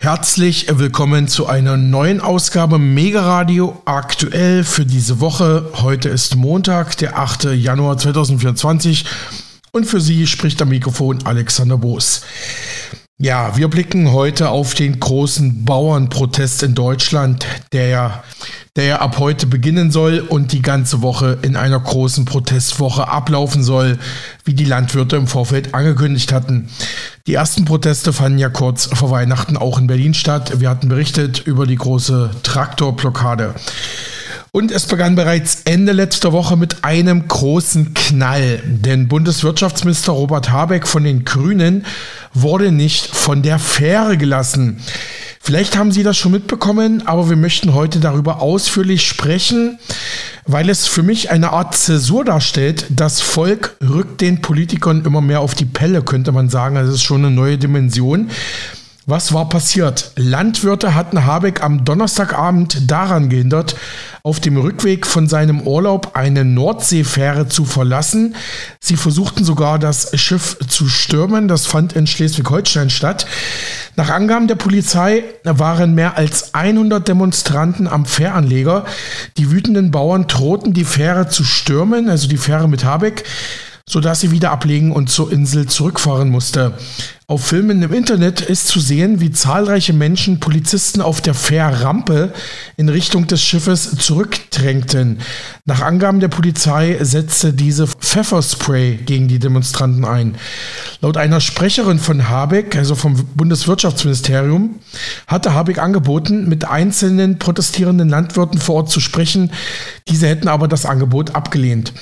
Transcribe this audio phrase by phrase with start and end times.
[0.00, 5.72] Herzlich willkommen zu einer neuen Ausgabe Mega Radio aktuell für diese Woche.
[5.82, 7.46] Heute ist Montag, der 8.
[7.54, 9.04] Januar 2024
[9.72, 12.22] und für Sie spricht am Mikrofon Alexander Boos.
[13.20, 18.22] Ja, wir blicken heute auf den großen Bauernprotest in Deutschland, der ja,
[18.76, 23.64] der ja ab heute beginnen soll und die ganze Woche in einer großen Protestwoche ablaufen
[23.64, 23.98] soll,
[24.44, 26.68] wie die Landwirte im Vorfeld angekündigt hatten.
[27.26, 30.60] Die ersten Proteste fanden ja kurz vor Weihnachten auch in Berlin statt.
[30.60, 33.56] Wir hatten berichtet über die große Traktorblockade.
[34.50, 38.62] Und es begann bereits Ende letzter Woche mit einem großen Knall.
[38.64, 41.84] Denn Bundeswirtschaftsminister Robert Habeck von den Grünen
[42.32, 44.80] wurde nicht von der Fähre gelassen.
[45.40, 49.78] Vielleicht haben Sie das schon mitbekommen, aber wir möchten heute darüber ausführlich sprechen,
[50.46, 52.86] weil es für mich eine Art Zäsur darstellt.
[52.90, 56.74] Das Volk rückt den Politikern immer mehr auf die Pelle, könnte man sagen.
[56.74, 58.30] Das ist schon eine neue Dimension.
[59.10, 60.12] Was war passiert?
[60.16, 63.74] Landwirte hatten Habeck am Donnerstagabend daran gehindert,
[64.22, 68.34] auf dem Rückweg von seinem Urlaub eine Nordseefähre zu verlassen.
[68.80, 71.48] Sie versuchten sogar das Schiff zu stürmen.
[71.48, 73.24] Das fand in Schleswig-Holstein statt.
[73.96, 78.84] Nach Angaben der Polizei waren mehr als 100 Demonstranten am Fähranleger.
[79.38, 83.24] Die wütenden Bauern drohten die Fähre zu stürmen, also die Fähre mit Habeck
[83.88, 86.74] sodass sie wieder ablegen und zur Insel zurückfahren musste.
[87.30, 92.32] Auf Filmen im Internet ist zu sehen, wie zahlreiche Menschen Polizisten auf der Fährrampe
[92.78, 95.18] in Richtung des Schiffes zurückdrängten.
[95.66, 100.36] Nach Angaben der Polizei setzte diese Pfefferspray gegen die Demonstranten ein.
[101.02, 104.76] Laut einer Sprecherin von Habeck, also vom Bundeswirtschaftsministerium,
[105.26, 109.52] hatte Habeck angeboten, mit einzelnen protestierenden Landwirten vor Ort zu sprechen.
[110.08, 111.92] Diese hätten aber das Angebot abgelehnt.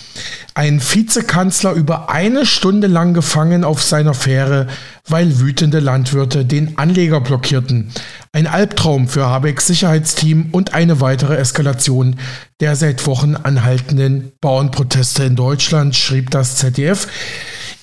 [0.54, 4.69] Ein Vizekanzler über eine Stunde lang gefangen auf seiner Fähre,
[5.08, 7.90] weil wütende Landwirte den Anleger blockierten.
[8.32, 12.16] Ein Albtraum für Habecks Sicherheitsteam und eine weitere Eskalation
[12.60, 17.06] der seit Wochen anhaltenden Bauernproteste in Deutschland, schrieb das ZDF.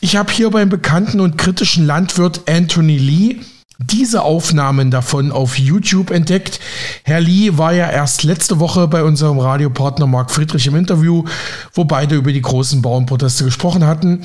[0.01, 3.39] Ich habe hier beim bekannten und kritischen Landwirt Anthony Lee
[3.79, 6.59] diese Aufnahmen davon auf YouTube entdeckt.
[7.03, 11.23] Herr Lee war ja erst letzte Woche bei unserem Radiopartner Marc Friedrich im Interview,
[11.73, 14.23] wo beide über die großen Bauernproteste gesprochen hatten.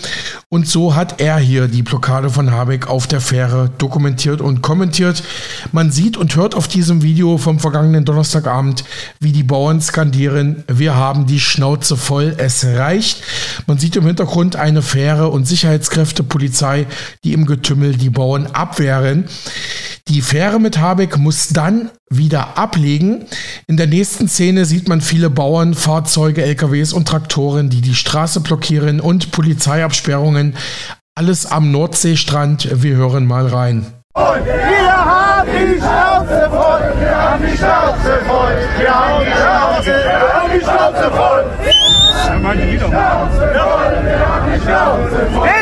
[0.48, 5.22] Und so hat er hier die Blockade von Habeck auf der Fähre dokumentiert und kommentiert.
[5.72, 8.84] Man sieht und hört auf diesem Video vom vergangenen Donnerstagabend,
[9.20, 13.22] wie die Bauern skandieren, wir haben die Schnauze voll, es reicht.
[13.66, 16.86] Man sieht im Hintergrund eine Fähre und Sicherheitskräfte, Polizei,
[17.24, 19.24] die im Getümmel die Bauern abwehren.
[20.08, 23.26] Die Fähre mit Habeck muss dann wieder ablegen.
[23.66, 28.40] In der nächsten Szene sieht man viele Bauern, Fahrzeuge, LKWs und Traktoren, die die Straße
[28.40, 30.56] blockieren und Polizeiabsperrungen.
[31.14, 32.82] Alles am Nordseestrand.
[32.82, 33.86] Wir hören mal rein.
[34.14, 39.92] Und wir haben die Schnauze voll, wir haben die Schnauze voll, wir haben die Schnauze,
[40.02, 41.44] wir haben die Schnauze voll.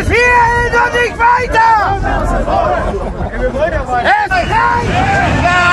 [0.01, 0.47] Es hier
[0.85, 1.99] und nicht weiter!
[4.05, 4.91] Es reicht!
[5.43, 5.67] Ja!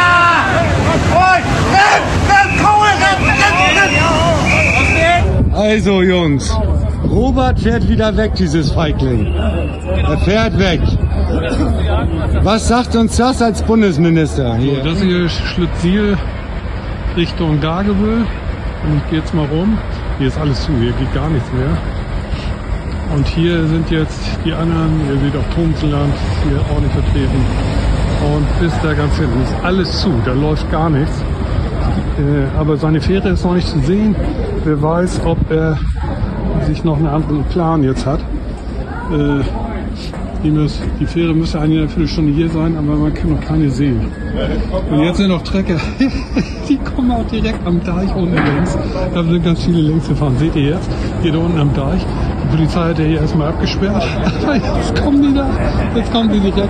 [5.64, 6.54] Also Jungs,
[7.10, 9.34] Robert fährt wieder weg, dieses Feigling.
[9.34, 10.82] Er fährt weg.
[12.44, 14.84] Was sagt uns das als Bundesminister So, hier?
[14.84, 16.18] das hier ist Schlitzil
[17.16, 18.26] Richtung Dagebüll.
[18.84, 19.78] Und ich gehe jetzt mal rum.
[20.20, 21.78] Hier ist alles zu, hier geht gar nichts mehr.
[23.16, 26.14] Und hier sind jetzt die anderen, ihr seht auch Thomsenland,
[26.44, 27.46] hier ordentlich vertreten.
[28.36, 31.24] Und bis da ganz hinten ist alles zu, da läuft gar nichts.
[32.18, 34.16] Äh, aber seine Fähre ist noch nicht zu sehen.
[34.64, 35.78] Wer weiß, ob er
[36.66, 38.20] sich noch einen anderen Plan jetzt hat.
[39.12, 39.44] Äh,
[40.44, 44.02] die, muss, die Fähre müsste einer Viertelstunde hier sein, aber man kann noch keine sehen.
[44.92, 45.78] Und jetzt sind noch Trecker,
[46.70, 48.78] die kommen auch direkt am Deich unten längs.
[49.14, 50.36] Da sind ganz viele längs gefahren.
[50.38, 50.90] Seht ihr jetzt?
[51.22, 52.06] Hier da unten am Deich.
[52.44, 54.06] Die Polizei hat ja hier erstmal abgesperrt.
[54.44, 55.50] Aber jetzt kommen die da.
[55.96, 56.70] Jetzt kommen die direkt.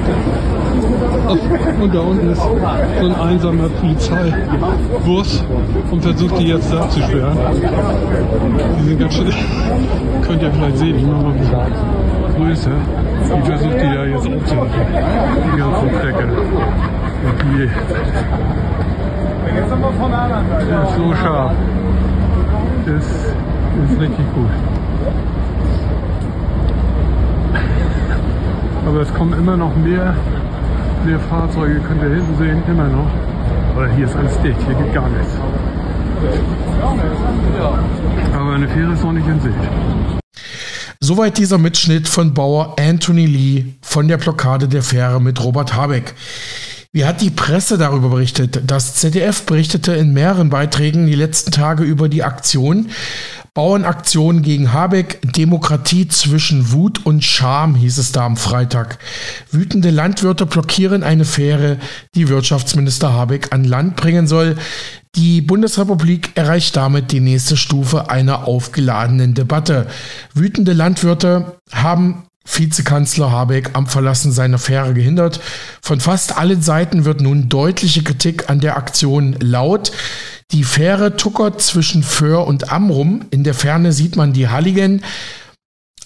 [1.81, 5.43] Und da unten ist so ein einsamer Polizeibus
[5.91, 7.37] und versucht die jetzt abzusperren.
[8.79, 9.27] Die sind ganz schön.
[10.27, 11.59] Könnt ihr vielleicht sehen, ich mache mal ein bisschen
[12.37, 12.71] größer.
[13.35, 14.73] Die versucht die da jetzt aufzuhalten.
[15.53, 16.27] Die ganzen Trecker.
[17.23, 17.63] Und die
[20.83, 21.53] ist so scharf.
[22.85, 24.49] Das ist richtig gut.
[28.85, 30.15] Aber es kommen immer noch mehr,
[31.05, 33.09] mehr Fahrzeuge, könnt ihr hinten sehen, immer noch.
[33.75, 35.33] Aber hier ist alles dicht, hier geht gar nichts.
[38.33, 39.55] Aber eine Fähre ist noch nicht in Sicht.
[40.99, 46.13] Soweit dieser Mitschnitt von Bauer Anthony Lee von der Blockade der Fähre mit Robert Habeck.
[46.93, 48.61] Wie hat die Presse darüber berichtet?
[48.67, 52.89] Das ZDF berichtete in mehreren Beiträgen die letzten Tage über die Aktion.
[53.55, 58.97] Bauernaktion gegen Habeck, Demokratie zwischen Wut und Scham, hieß es da am Freitag.
[59.51, 61.77] Wütende Landwirte blockieren eine Fähre,
[62.15, 64.55] die Wirtschaftsminister Habeck an Land bringen soll.
[65.15, 69.85] Die Bundesrepublik erreicht damit die nächste Stufe einer aufgeladenen Debatte.
[70.33, 75.39] Wütende Landwirte haben Vizekanzler Habeck am Verlassen seiner Fähre gehindert.
[75.81, 79.91] Von fast allen Seiten wird nun deutliche Kritik an der Aktion laut.
[80.53, 83.25] Die Fähre tuckert zwischen Föhr und Amrum.
[83.31, 85.01] In der Ferne sieht man die Halligen.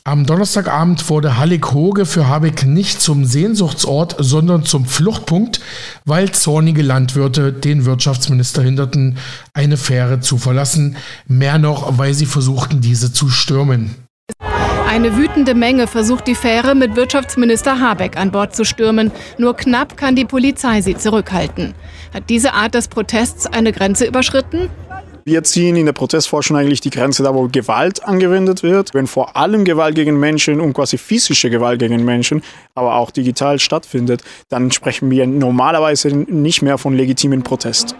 [0.05, 5.59] Am Donnerstagabend wurde Hallig-Hoge für Habeck nicht zum Sehnsuchtsort, sondern zum Fluchtpunkt,
[6.05, 9.17] weil zornige Landwirte den Wirtschaftsminister hinderten,
[9.53, 10.95] eine Fähre zu verlassen.
[11.27, 14.06] Mehr noch, weil sie versuchten, diese zu stürmen.
[14.87, 19.11] Eine wütende Menge versucht die Fähre mit Wirtschaftsminister Habeck an Bord zu stürmen.
[19.37, 21.75] Nur knapp kann die Polizei sie zurückhalten.
[22.13, 24.69] Hat diese Art des Protests eine Grenze überschritten?
[25.25, 28.93] Wir ziehen in der Protestforschung eigentlich die Grenze da, wo Gewalt angewendet wird.
[28.93, 32.41] Wenn vor allem Gewalt gegen Menschen und quasi physische Gewalt gegen Menschen,
[32.73, 37.93] aber auch digital stattfindet, dann sprechen wir normalerweise nicht mehr von legitimen Protest.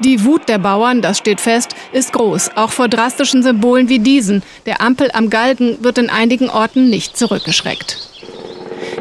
[0.00, 4.44] Die Wut der Bauern, das steht fest, ist groß, auch vor drastischen Symbolen wie diesen.
[4.64, 8.08] Der Ampel am Galgen wird in einigen Orten nicht zurückgeschreckt.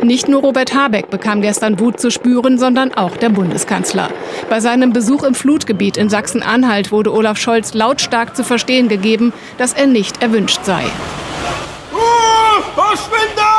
[0.02, 4.10] Nicht nur Robert Habeck bekam gestern Wut zu spüren, sondern auch der Bundeskanzler.
[4.50, 9.74] Bei seinem Besuch im Flutgebiet in Sachsen-Anhalt wurde Olaf Scholz lautstark zu verstehen gegeben, dass
[9.74, 10.84] er nicht erwünscht sei.
[11.94, 13.58] Uh, Verschwinder!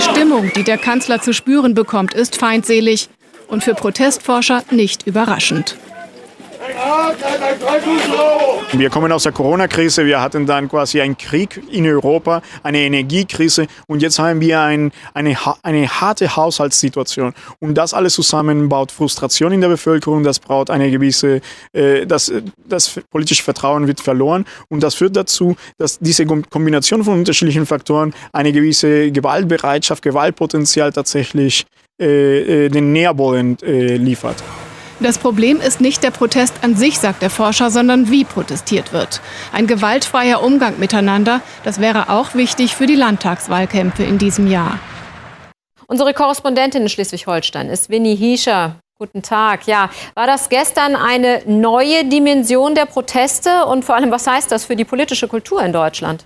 [0.00, 3.10] Die Stimmung, die der Kanzler zu spüren bekommt, ist feindselig
[3.48, 5.76] und für Protestforscher nicht überraschend.
[8.72, 13.66] Wir kommen aus der Corona-Krise, wir hatten dann quasi einen Krieg in Europa, eine Energiekrise
[13.86, 17.34] und jetzt haben wir ein, eine, eine harte Haushaltssituation.
[17.58, 21.40] Und das alles zusammen baut Frustration in der Bevölkerung, das braucht eine gewisse,
[21.72, 22.32] äh, das,
[22.66, 28.14] das politische Vertrauen wird verloren und das führt dazu, dass diese Kombination von unterschiedlichen Faktoren
[28.32, 31.66] eine gewisse Gewaltbereitschaft, Gewaltpotenzial tatsächlich
[32.00, 34.36] äh, äh den Nährboden äh, liefert.
[35.02, 39.22] Das Problem ist nicht der Protest an sich, sagt der Forscher, sondern wie protestiert wird.
[39.50, 44.78] Ein gewaltfreier Umgang miteinander, das wäre auch wichtig für die Landtagswahlkämpfe in diesem Jahr.
[45.86, 48.76] Unsere Korrespondentin in Schleswig-Holstein ist Winnie Hiescher.
[48.98, 49.66] Guten Tag.
[49.66, 54.66] Ja, war das gestern eine neue Dimension der Proteste und vor allem, was heißt das
[54.66, 56.24] für die politische Kultur in Deutschland?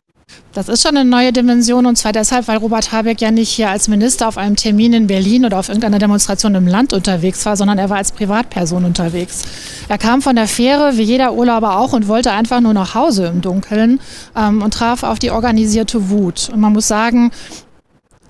[0.55, 3.71] Das ist schon eine neue Dimension und zwar deshalb, weil Robert Habeck ja nicht hier
[3.71, 7.57] als Minister auf einem Termin in Berlin oder auf irgendeiner Demonstration im Land unterwegs war,
[7.57, 9.43] sondern er war als Privatperson unterwegs.
[9.89, 13.27] Er kam von der Fähre, wie jeder Urlauber auch, und wollte einfach nur nach Hause
[13.27, 13.99] im Dunkeln
[14.37, 16.51] ähm, und traf auf die organisierte Wut.
[16.53, 17.33] Und man muss sagen,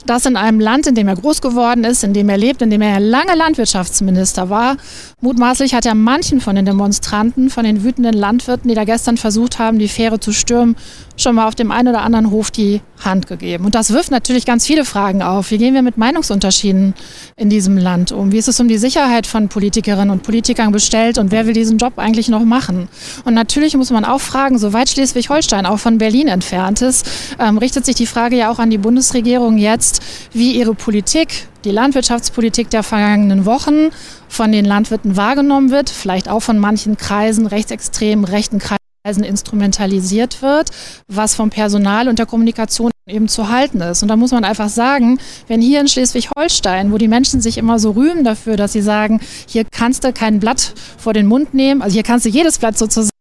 [0.07, 2.71] das in einem Land, in dem er groß geworden ist, in dem er lebt, in
[2.71, 4.77] dem er lange Landwirtschaftsminister war.
[5.21, 9.59] Mutmaßlich hat er manchen von den Demonstranten, von den wütenden Landwirten, die da gestern versucht
[9.59, 10.77] haben, die Fähre zu stürmen,
[11.17, 13.65] schon mal auf dem einen oder anderen Hof die Hand gegeben.
[13.65, 15.51] Und das wirft natürlich ganz viele Fragen auf.
[15.51, 16.95] Wie gehen wir mit Meinungsunterschieden
[17.37, 18.33] in diesem Land um?
[18.33, 21.79] Wie ist es um die Sicherheit von Politikerinnen und Politikern bestellt und wer will diesen
[21.79, 22.89] Job eigentlich noch machen?
[23.25, 27.07] Und natürlich muss man auch fragen, soweit Schleswig-Holstein auch von Berlin entfernt ist,
[27.39, 29.94] ähm, richtet sich die Frage ja auch an die Bundesregierung jetzt,
[30.33, 33.91] wie ihre Politik die Landwirtschaftspolitik der vergangenen Wochen
[34.29, 40.71] von den Landwirten wahrgenommen wird, vielleicht auch von manchen Kreisen, rechtsextremen, rechten Kreisen instrumentalisiert wird,
[41.09, 44.03] was vom Personal und der Kommunikation eben zu halten ist.
[44.03, 47.79] Und da muss man einfach sagen, wenn hier in Schleswig-Holstein, wo die Menschen sich immer
[47.79, 51.83] so rühmen dafür, dass sie sagen, hier kannst du kein Blatt vor den Mund nehmen,
[51.83, 53.13] also hier kannst du jedes Blatt sozusagen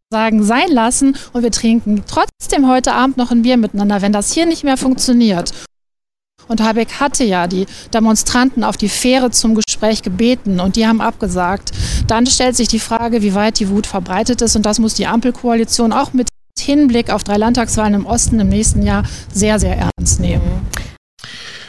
[0.43, 4.45] sein lassen und wir trinken trotzdem heute Abend noch ein Bier miteinander, wenn das hier
[4.45, 5.51] nicht mehr funktioniert
[6.47, 11.01] und Habeck hatte ja die Demonstranten auf die Fähre zum Gespräch gebeten und die haben
[11.01, 11.71] abgesagt.
[12.07, 15.07] Dann stellt sich die Frage, wie weit die Wut verbreitet ist und das muss die
[15.07, 16.27] Ampelkoalition auch mit
[16.59, 20.67] Hinblick auf drei Landtagswahlen im Osten im nächsten Jahr sehr, sehr ernst nehmen.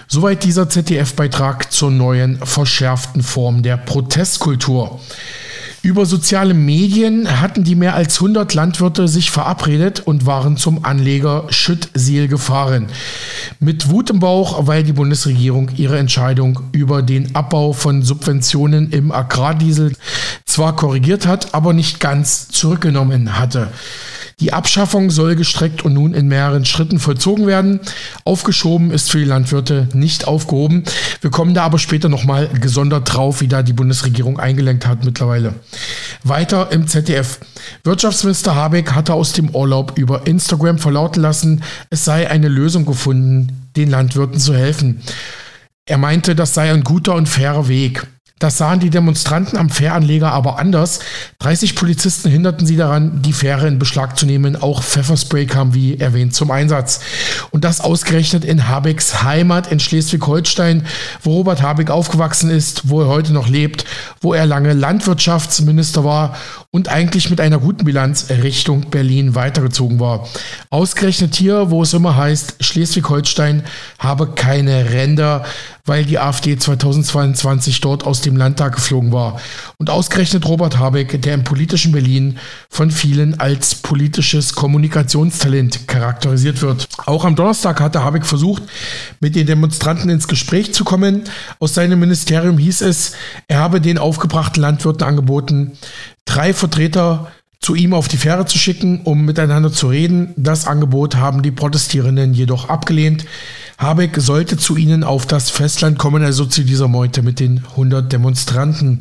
[0.06, 5.00] Soweit dieser ZDF-Beitrag zur neuen verschärften Form der Protestkultur.
[5.84, 11.44] Über soziale Medien hatten die mehr als 100 Landwirte sich verabredet und waren zum Anleger
[11.50, 12.86] Schüttsiel gefahren.
[13.60, 19.12] Mit Wut im Bauch, weil die Bundesregierung ihre Entscheidung über den Abbau von Subventionen im
[19.12, 19.92] Agrardiesel
[20.46, 23.68] zwar korrigiert hat, aber nicht ganz zurückgenommen hatte.
[24.40, 27.80] Die Abschaffung soll gestreckt und nun in mehreren Schritten vollzogen werden.
[28.24, 30.84] Aufgeschoben ist für die Landwirte nicht aufgehoben.
[31.20, 35.54] Wir kommen da aber später nochmal gesondert drauf, wie da die Bundesregierung eingelenkt hat mittlerweile.
[36.24, 37.38] Weiter im ZDF.
[37.84, 43.64] Wirtschaftsminister Habeck hatte aus dem Urlaub über Instagram verlauten lassen, es sei eine Lösung gefunden
[43.76, 45.02] den Landwirten zu helfen.
[45.86, 48.06] Er meinte, das sei ein guter und fairer Weg.
[48.40, 50.98] Das sahen die Demonstranten am Fähranleger aber anders.
[51.38, 54.60] 30 Polizisten hinderten sie daran, die Fähre in Beschlag zu nehmen.
[54.60, 56.98] Auch Pfefferspray kam, wie erwähnt, zum Einsatz.
[57.52, 60.84] Und das ausgerechnet in Habecks Heimat in Schleswig-Holstein,
[61.22, 63.84] wo Robert Habeck aufgewachsen ist, wo er heute noch lebt,
[64.20, 66.36] wo er lange Landwirtschaftsminister war
[66.72, 70.26] und eigentlich mit einer guten Bilanz Richtung Berlin weitergezogen war.
[70.70, 73.62] Ausgerechnet hier, wo es immer heißt, Schleswig-Holstein
[74.00, 75.44] habe keine Ränder,
[75.86, 79.40] weil die AfD 2022 dort aus dem Landtag geflogen war.
[79.76, 82.38] Und ausgerechnet Robert Habeck, der im politischen Berlin
[82.70, 86.88] von vielen als politisches Kommunikationstalent charakterisiert wird.
[87.04, 88.62] Auch am Donnerstag hatte Habeck versucht,
[89.20, 91.24] mit den Demonstranten ins Gespräch zu kommen.
[91.58, 93.12] Aus seinem Ministerium hieß es,
[93.46, 95.72] er habe den aufgebrachten Landwirten angeboten,
[96.24, 100.34] drei Vertreter zu ihm auf die Fähre zu schicken, um miteinander zu reden.
[100.36, 103.24] Das Angebot haben die Protestierenden jedoch abgelehnt.
[103.78, 108.12] Habeck sollte zu ihnen auf das Festland kommen, also zu dieser Meute mit den 100
[108.12, 109.00] Demonstranten.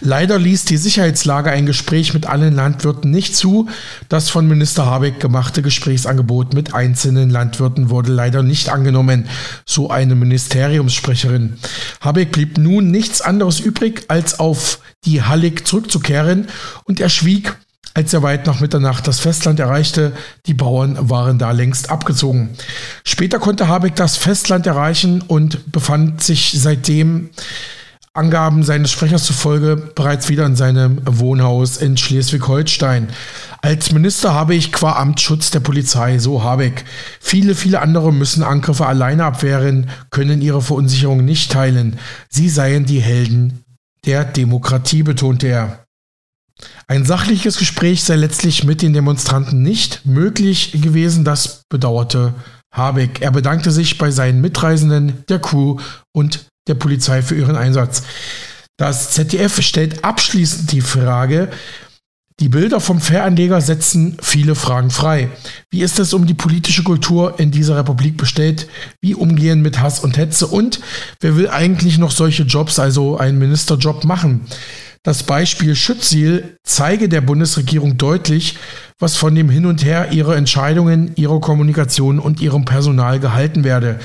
[0.00, 3.68] Leider ließ die Sicherheitslage ein Gespräch mit allen Landwirten nicht zu.
[4.08, 9.26] Das von Minister Habeck gemachte Gesprächsangebot mit einzelnen Landwirten wurde leider nicht angenommen,
[9.66, 11.58] so eine Ministeriumssprecherin.
[12.00, 16.46] Habeck blieb nun nichts anderes übrig, als auf die Hallig zurückzukehren
[16.84, 17.54] und er schwieg
[17.96, 20.12] als er weit nach Mitternacht das Festland erreichte,
[20.44, 22.50] die Bauern waren da längst abgezogen.
[23.04, 27.30] Später konnte Habeck das Festland erreichen und befand sich seitdem
[28.12, 33.08] Angaben seines Sprechers zufolge bereits wieder in seinem Wohnhaus in Schleswig-Holstein.
[33.62, 36.84] Als Minister habe ich qua Amtsschutz der Polizei, so Habeck.
[37.18, 41.98] Viele, viele andere müssen Angriffe alleine abwehren, können ihre Verunsicherung nicht teilen.
[42.28, 43.64] Sie seien die Helden
[44.04, 45.85] der Demokratie, betonte er.
[46.88, 52.34] Ein sachliches Gespräch sei letztlich mit den Demonstranten nicht möglich gewesen, das bedauerte
[52.72, 53.20] Habeck.
[53.20, 55.78] Er bedankte sich bei seinen Mitreisenden, der Crew
[56.12, 58.02] und der Polizei für ihren Einsatz.
[58.78, 61.50] Das ZDF stellt abschließend die Frage,
[62.38, 65.30] die Bilder vom Fähranleger setzen viele Fragen frei.
[65.70, 68.68] Wie ist es um die politische Kultur in dieser Republik bestellt?
[69.00, 70.46] Wie umgehen mit Hass und Hetze?
[70.46, 70.80] Und
[71.20, 74.42] wer will eigentlich noch solche Jobs, also einen Ministerjob machen?
[75.06, 78.58] Das Beispiel Schütziel zeige der Bundesregierung deutlich,
[78.98, 84.00] was von dem Hin und Her ihrer Entscheidungen, ihrer Kommunikation und ihrem Personal gehalten werde.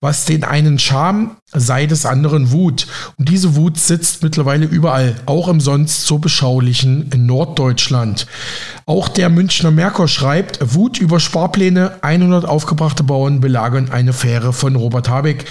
[0.00, 2.86] Was den einen Charme, sei des anderen Wut.
[3.18, 8.26] Und diese Wut sitzt mittlerweile überall, auch im sonst so beschaulichen Norddeutschland.
[8.86, 14.76] Auch der Münchner Merkur schreibt, Wut über Sparpläne, 100 aufgebrachte Bauern belagern eine Fähre von
[14.76, 15.44] Robert Habeck.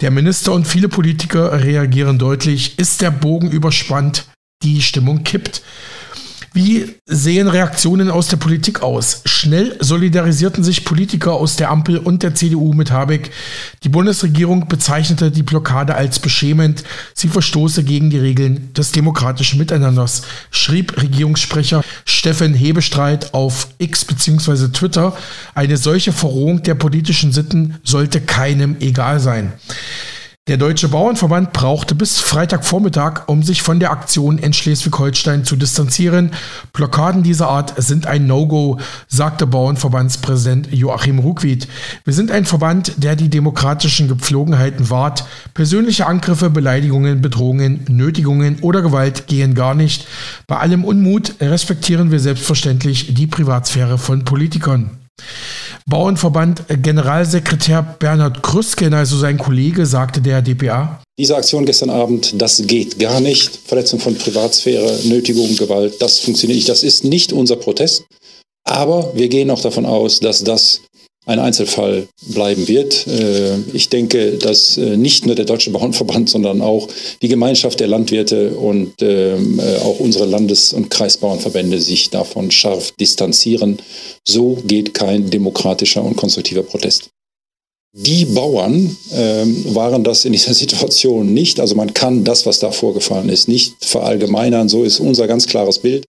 [0.00, 4.26] Der Minister und viele Politiker reagieren deutlich, ist der Bogen überspannt,
[4.64, 5.62] die Stimmung kippt.
[6.54, 9.22] Wie sehen Reaktionen aus der Politik aus?
[9.24, 13.32] Schnell solidarisierten sich Politiker aus der Ampel und der CDU mit Habeck.
[13.82, 16.84] Die Bundesregierung bezeichnete die Blockade als beschämend.
[17.12, 24.68] Sie verstoße gegen die Regeln des demokratischen Miteinanders, schrieb Regierungssprecher Steffen Hebestreit auf X bzw.
[24.68, 25.16] Twitter.
[25.56, 29.52] Eine solche Verrohung der politischen Sitten sollte keinem egal sein.
[30.46, 36.32] Der Deutsche Bauernverband brauchte bis Freitagvormittag, um sich von der Aktion in Schleswig-Holstein zu distanzieren.
[36.74, 41.66] Blockaden dieser Art sind ein No-Go, sagte Bauernverbandspräsident Joachim Ruckwied.
[42.04, 45.24] Wir sind ein Verband, der die demokratischen Gepflogenheiten wahrt.
[45.54, 50.06] Persönliche Angriffe, Beleidigungen, Bedrohungen, Nötigungen oder Gewalt gehen gar nicht.
[50.46, 54.98] Bei allem Unmut respektieren wir selbstverständlich die Privatsphäre von Politikern.
[55.86, 61.02] Bauernverband Generalsekretär Bernhard Krüsken, also sein Kollege, sagte der DPA.
[61.18, 63.60] Diese Aktion gestern Abend, das geht gar nicht.
[63.66, 66.68] Verletzung von Privatsphäre, Nötigung, Gewalt, das funktioniert nicht.
[66.70, 68.04] Das ist nicht unser Protest.
[68.64, 70.80] Aber wir gehen auch davon aus, dass das
[71.26, 73.06] ein Einzelfall bleiben wird.
[73.06, 76.88] Äh, ich denke, dass äh, nicht nur der Deutsche Bauernverband, sondern auch
[77.22, 82.92] die Gemeinschaft der Landwirte und ähm, äh, auch unsere Landes- und Kreisbauernverbände sich davon scharf
[83.00, 83.78] distanzieren.
[84.26, 87.08] So geht kein demokratischer und konstruktiver Protest.
[87.96, 91.60] Die Bauern ähm, waren das in dieser Situation nicht.
[91.60, 94.68] Also man kann das, was da vorgefallen ist, nicht verallgemeinern.
[94.68, 96.04] So ist unser ganz klares Bild.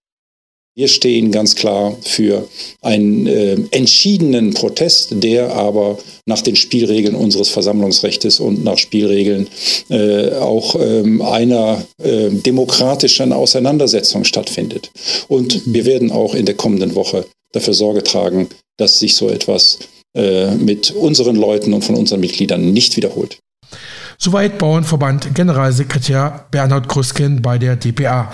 [0.77, 2.49] Wir stehen ganz klar für
[2.81, 9.47] einen äh, entschiedenen Protest, der aber nach den Spielregeln unseres Versammlungsrechts und nach Spielregeln
[9.89, 14.91] äh, auch ähm, einer äh, demokratischen Auseinandersetzung stattfindet.
[15.29, 19.79] Und wir werden auch in der kommenden Woche dafür Sorge tragen, dass sich so etwas
[20.13, 23.37] äh, mit unseren Leuten und von unseren Mitgliedern nicht wiederholt.
[24.25, 28.31] Soweit Bauernverband Generalsekretär Bernhard Krusken bei der DPA.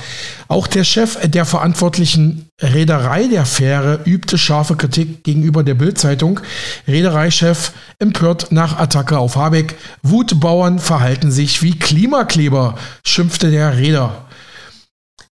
[0.48, 6.40] Auch der Chef der verantwortlichen Reederei der Fähre übte scharfe Kritik gegenüber der Bildzeitung.
[6.88, 9.76] Reedereichef empört nach Attacke auf Habeck.
[10.02, 14.28] Wutbauern verhalten sich wie Klimakleber, schimpfte der Reeder.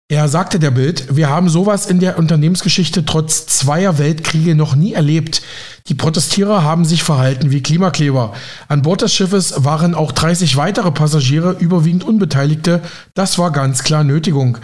[0.09, 4.93] Er sagte der Bild, wir haben sowas in der Unternehmensgeschichte trotz zweier Weltkriege noch nie
[4.93, 5.41] erlebt.
[5.89, 8.33] Die Protestierer haben sich verhalten wie Klimakleber.
[8.69, 12.81] An Bord des Schiffes waren auch 30 weitere Passagiere, überwiegend Unbeteiligte.
[13.15, 14.59] Das war ganz klar Nötigung.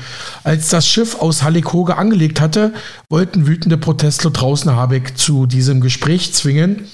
[0.46, 2.72] Als das Schiff aus Hallig-Hoge angelegt hatte,
[3.10, 6.88] wollten wütende Protestler draußen Habeck zu diesem Gespräch zwingen.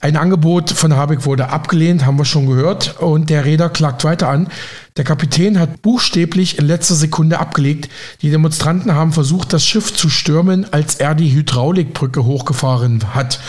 [0.00, 4.28] Ein Angebot von Habeck wurde abgelehnt, haben wir schon gehört, und der Räder klagt weiter
[4.28, 4.48] an.
[4.96, 7.88] Der Kapitän hat buchstäblich in letzter Sekunde abgelegt.
[8.22, 13.40] Die Demonstranten haben versucht, das Schiff zu stürmen, als er die Hydraulikbrücke hochgefahren hat.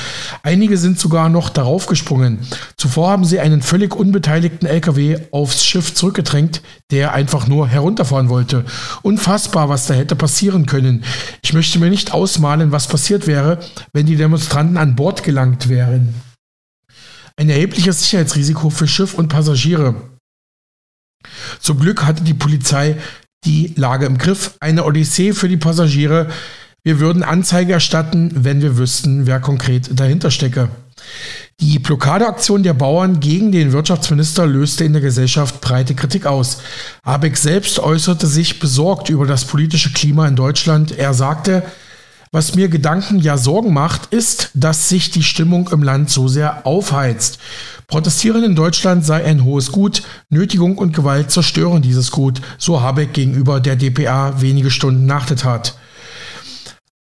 [0.42, 2.40] Einige sind sogar noch darauf gesprungen.
[2.78, 8.66] Zuvor haben sie einen völlig unbeteiligten LKW aufs Schiff zurückgedrängt, der einfach nur herunterfahren wollte.
[9.04, 11.04] Unfassbar, was da hätte passieren können.
[11.44, 13.60] Ich möchte mir nicht ausmalen, was passiert wäre,
[13.94, 16.16] wenn die Demonstranten an Bord gelangt wären
[17.38, 20.15] ein erhebliches Sicherheitsrisiko für Schiff und Passagiere.
[21.60, 22.98] Zum Glück hatte die Polizei
[23.46, 24.56] die Lage im Griff.
[24.60, 26.28] Eine Odyssee für die Passagiere.
[26.84, 30.70] Wir würden Anzeige erstatten, wenn wir wüssten, wer konkret dahinter stecke.
[31.60, 36.60] Die Blockadeaktion der Bauern gegen den Wirtschaftsminister löste in der Gesellschaft breite Kritik aus.
[37.04, 40.98] Abeck selbst äußerte sich besorgt über das politische Klima in Deutschland.
[40.98, 41.64] Er sagte,
[42.36, 46.68] was mir Gedanken ja Sorgen macht, ist, dass sich die Stimmung im Land so sehr
[46.68, 47.40] aufheizt.
[47.88, 53.14] Protestieren in Deutschland sei ein hohes Gut, Nötigung und Gewalt zerstören dieses Gut, so Habeck
[53.14, 55.78] gegenüber der DPA wenige Stunden nach der Tat.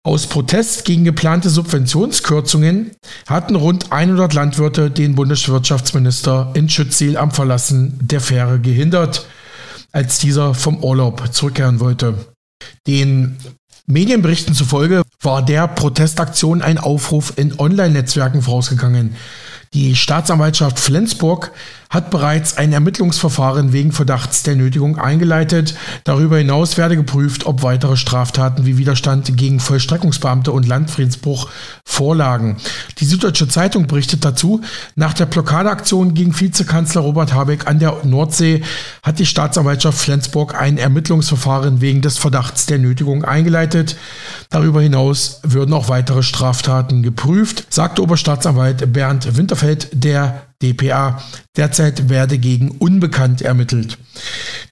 [0.03, 2.91] Aus Protest gegen geplante Subventionskürzungen
[3.29, 9.27] hatten rund 100 Landwirte den Bundeswirtschaftsminister in Schütziel am Verlassen der Fähre gehindert,
[9.93, 12.15] als dieser vom Urlaub zurückkehren wollte.
[12.89, 13.37] Den
[13.91, 19.17] Medienberichten zufolge war der Protestaktion ein Aufruf in Online-Netzwerken vorausgegangen.
[19.75, 21.53] Die Staatsanwaltschaft Flensburg
[21.91, 25.75] hat bereits ein Ermittlungsverfahren wegen Verdachts der Nötigung eingeleitet.
[26.05, 31.51] Darüber hinaus werde geprüft, ob weitere Straftaten wie Widerstand gegen Vollstreckungsbeamte und Landfriedensbruch
[31.85, 32.59] vorlagen.
[32.99, 34.61] Die Süddeutsche Zeitung berichtet dazu,
[34.95, 38.63] nach der Blockadeaktion gegen Vizekanzler Robert Habeck an der Nordsee
[39.03, 43.97] hat die Staatsanwaltschaft Flensburg ein Ermittlungsverfahren wegen des Verdachts der Nötigung eingeleitet.
[44.49, 51.23] Darüber hinaus würden auch weitere Straftaten geprüft, sagte Oberstaatsanwalt Bernd Winterfeld der DPA.
[51.57, 53.99] Derzeit werde gegen Unbekannt ermittelt.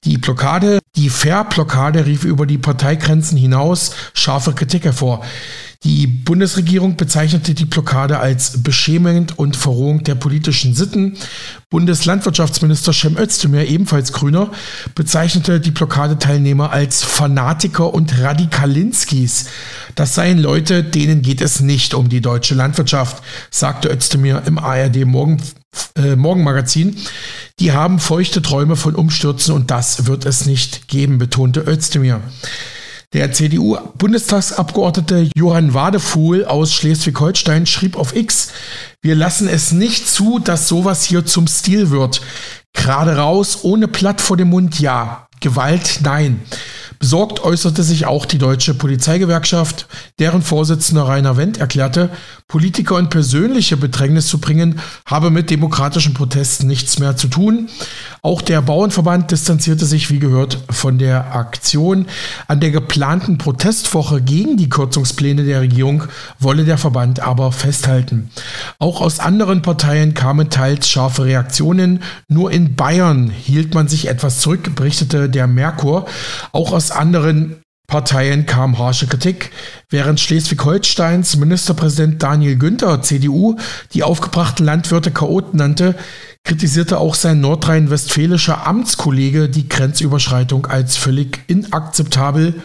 [0.04, 5.24] Die Blockade, die Fair-Blockade rief über die Parteigrenzen hinaus scharfe Kritik hervor.
[5.84, 11.16] Die Bundesregierung bezeichnete die Blockade als beschämend und Verrohung der politischen Sitten.
[11.70, 14.50] Bundeslandwirtschaftsminister Cem Özdemir, ebenfalls Grüner,
[14.96, 19.46] bezeichnete die Blockadeteilnehmer als Fanatiker und Radikalinskis.
[19.94, 23.22] Das seien Leute, denen geht es nicht um die deutsche Landwirtschaft,
[23.52, 25.40] sagte Özdemir im ARD Morgen,
[25.96, 26.96] äh, Morgenmagazin.
[27.60, 32.20] Die haben feuchte Träume von Umstürzen und das wird es nicht geben, betonte Özdemir.
[33.14, 38.48] Der CDU-Bundestagsabgeordnete Johann Wadefuhl aus Schleswig-Holstein schrieb auf X,
[39.00, 42.20] wir lassen es nicht zu, dass sowas hier zum Stil wird.
[42.74, 45.26] Gerade raus, ohne Platt vor dem Mund, ja.
[45.40, 46.40] Gewalt, nein.
[46.98, 49.86] Besorgt äußerte sich auch die deutsche Polizeigewerkschaft,
[50.18, 52.10] deren Vorsitzender Rainer Wendt erklärte,
[52.48, 57.68] Politiker in persönliche Bedrängnis zu bringen, habe mit demokratischen Protesten nichts mehr zu tun.
[58.22, 62.06] Auch der Bauernverband distanzierte sich, wie gehört, von der Aktion.
[62.46, 66.04] An der geplanten Protestwoche gegen die Kürzungspläne der Regierung
[66.38, 68.30] wolle der Verband aber festhalten.
[68.78, 72.02] Auch aus anderen Parteien kamen teils scharfe Reaktionen.
[72.28, 76.06] Nur in Bayern hielt man sich etwas zurück, berichtete der Merkur.
[76.52, 79.50] Auch aus anderen Parteien kam harsche Kritik,
[79.88, 83.56] während Schleswig-Holsteins Ministerpräsident Daniel Günther, CDU,
[83.94, 85.94] die aufgebrachten Landwirte Chaoten nannte,
[86.44, 92.60] kritisierte auch sein nordrhein-westfälischer Amtskollege die Grenzüberschreitung als völlig inakzeptabel.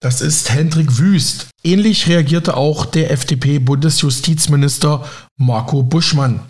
[0.00, 1.46] Das ist Hendrik Wüst.
[1.64, 6.40] Ähnlich reagierte auch der FDP-Bundesjustizminister Marco Buschmann.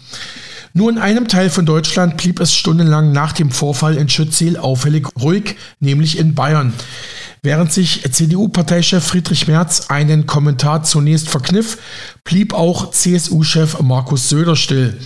[0.74, 5.06] Nur in einem Teil von Deutschland blieb es stundenlang nach dem Vorfall in Schützel auffällig
[5.20, 6.72] ruhig, nämlich in Bayern.
[7.44, 11.76] Während sich CDU-Parteichef Friedrich Merz einen Kommentar zunächst verkniff,
[12.22, 14.96] blieb auch CSU-Chef Markus Söder still.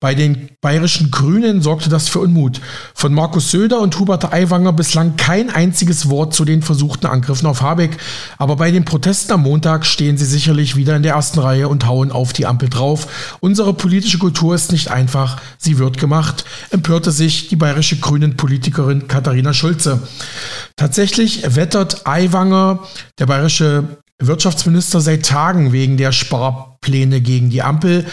[0.00, 2.60] Bei den bayerischen Grünen sorgte das für Unmut.
[2.94, 7.62] Von Markus Söder und Hubert Aiwanger bislang kein einziges Wort zu den versuchten Angriffen auf
[7.62, 7.96] Habeck.
[8.38, 11.86] Aber bei den Protesten am Montag stehen sie sicherlich wieder in der ersten Reihe und
[11.86, 13.36] hauen auf die Ampel drauf.
[13.38, 19.54] Unsere politische Kultur ist nicht einfach, sie wird gemacht, empörte sich die bayerische Grünen-Politikerin Katharina
[19.54, 20.02] Schulze.
[20.76, 22.80] Tatsächlich wettert Aiwanger,
[23.18, 23.84] der bayerische
[24.18, 28.06] Wirtschaftsminister seit Tagen wegen der Sparpläne gegen die Ampel.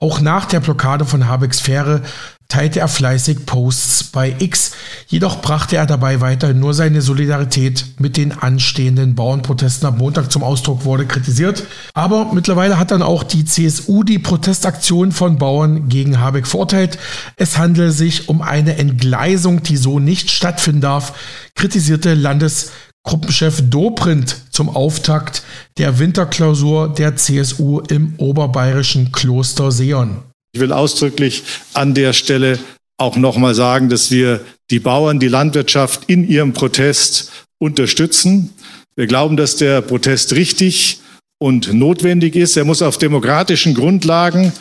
[0.00, 2.02] Auch nach der Blockade von Habecks Fähre
[2.50, 4.72] teilte er fleißig Posts bei X.
[5.06, 10.42] Jedoch brachte er dabei weiterhin nur seine Solidarität mit den anstehenden Bauernprotesten am Montag zum
[10.42, 11.64] Ausdruck, wurde kritisiert.
[11.92, 16.98] Aber mittlerweile hat dann auch die CSU die Protestaktion von Bauern gegen Habeck verurteilt.
[17.36, 21.12] Es handele sich um eine Entgleisung, die so nicht stattfinden darf,
[21.54, 22.70] kritisierte Landes
[23.08, 25.42] Gruppenchef Dobrindt zum Auftakt
[25.78, 30.18] der Winterklausur der CSU im oberbayerischen Kloster Seon.
[30.52, 31.42] Ich will ausdrücklich
[31.72, 32.58] an der Stelle
[32.98, 34.40] auch nochmal sagen, dass wir
[34.70, 38.50] die Bauern, die Landwirtschaft in ihrem Protest unterstützen.
[38.94, 41.00] Wir glauben, dass der Protest richtig
[41.38, 42.58] und notwendig ist.
[42.58, 44.52] Er muss auf demokratischen Grundlagen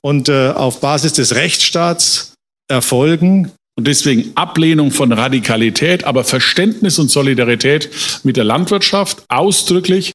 [0.00, 2.34] und äh, auf Basis des Rechtsstaats
[2.68, 3.50] erfolgen.
[3.76, 7.90] Und deswegen Ablehnung von Radikalität, aber Verständnis und Solidarität
[8.24, 10.12] mit der Landwirtschaft ausdrücklich.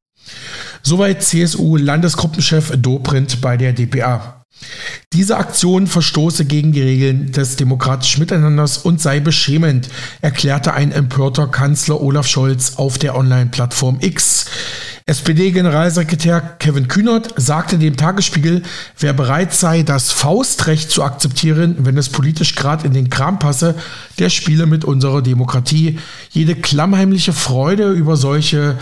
[0.82, 4.41] Soweit CSU-Landesgruppenchef Dobrindt bei der DPA.
[5.14, 9.90] Diese Aktion verstoße gegen die Regeln des demokratischen Miteinanders und sei beschämend,
[10.22, 14.46] erklärte ein empörter Kanzler Olaf Scholz auf der Online-Plattform X.
[15.06, 18.62] SPD-Generalsekretär Kevin Kühnert sagte dem Tagesspiegel,
[19.00, 23.76] wer bereit sei, das Faustrecht zu akzeptieren, wenn es politisch gerade in den Kram passe,
[24.20, 26.00] der spiele mit unserer Demokratie.
[26.30, 28.78] Jede klammheimliche Freude über solche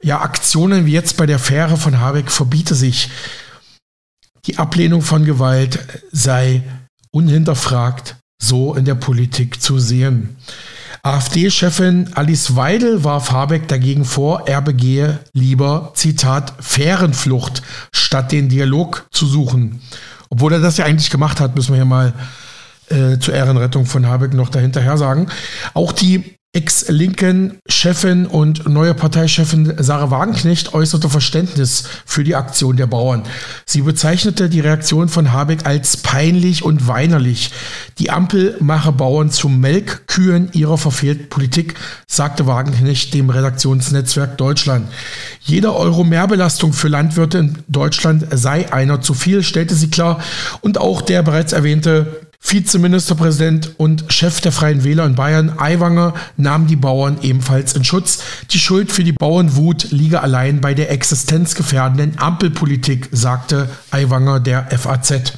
[0.00, 3.10] ja, Aktionen wie jetzt bei der Fähre von Habeck verbiete sich.
[4.46, 5.78] Die Ablehnung von Gewalt
[6.12, 6.62] sei
[7.10, 10.36] unhinterfragt so in der Politik zu sehen.
[11.02, 19.06] AfD-Chefin Alice Weidel warf Habeck dagegen vor, er begehe lieber, Zitat, Fährenflucht, statt den Dialog
[19.10, 19.80] zu suchen.
[20.30, 22.12] Obwohl er das ja eigentlich gemacht hat, müssen wir hier mal
[22.88, 25.28] äh, zur Ehrenrettung von Habeck noch dahinterher sagen.
[25.74, 32.86] Auch die Ex-linken Chefin und neue Parteichefin Sarah Wagenknecht äußerte Verständnis für die Aktion der
[32.86, 33.24] Bauern.
[33.66, 37.50] Sie bezeichnete die Reaktion von Habeck als peinlich und weinerlich.
[37.98, 41.74] Die Ampel mache Bauern zum Melkkühen ihrer verfehlten Politik,
[42.06, 44.88] sagte Wagenknecht dem Redaktionsnetzwerk Deutschland.
[45.42, 50.22] Jeder Euro Mehrbelastung für Landwirte in Deutschland sei einer zu viel, stellte sie klar.
[50.62, 56.66] Und auch der bereits erwähnte Vizeministerpräsident und Chef der Freien Wähler in Bayern, Aiwanger, nahm
[56.66, 58.20] die Bauern ebenfalls in Schutz.
[58.50, 65.34] Die Schuld für die Bauernwut liege allein bei der existenzgefährdenden Ampelpolitik, sagte Aiwanger der FAZ.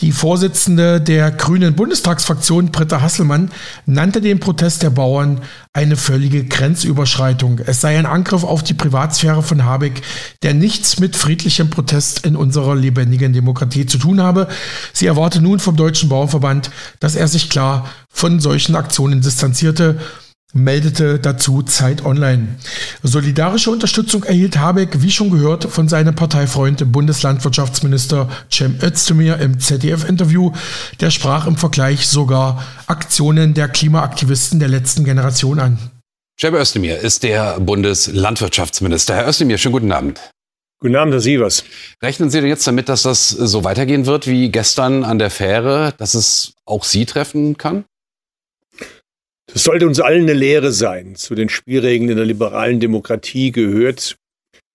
[0.00, 3.50] Die Vorsitzende der Grünen Bundestagsfraktion, Britta Hasselmann,
[3.86, 5.40] nannte den Protest der Bauern
[5.72, 7.60] eine völlige Grenzüberschreitung.
[7.64, 10.02] Es sei ein Angriff auf die Privatsphäre von Habeck,
[10.42, 14.48] der nichts mit friedlichem Protest in unserer lebendigen Demokratie zu tun habe.
[14.92, 19.98] Sie erwarte nun vom Deutschen Bauernverband, dass er sich klar von solchen Aktionen distanzierte
[20.54, 22.56] meldete dazu Zeit Online.
[23.02, 30.52] Solidarische Unterstützung erhielt Habeck, wie schon gehört, von seinem Parteifreund Bundeslandwirtschaftsminister Cem Özdemir im ZDF-Interview.
[31.00, 35.78] Der sprach im Vergleich sogar Aktionen der Klimaaktivisten der letzten Generation an.
[36.40, 39.14] Cem Özdemir ist der Bundeslandwirtschaftsminister.
[39.14, 40.20] Herr Özdemir, schönen guten Abend.
[40.78, 41.64] Guten Abend, Herr Sievers.
[42.02, 45.94] Rechnen Sie denn jetzt damit, dass das so weitergehen wird wie gestern an der Fähre,
[45.96, 47.84] dass es auch Sie treffen kann?
[49.52, 51.14] Das sollte uns allen eine Lehre sein.
[51.14, 54.18] Zu den Spielregeln in der liberalen Demokratie gehört,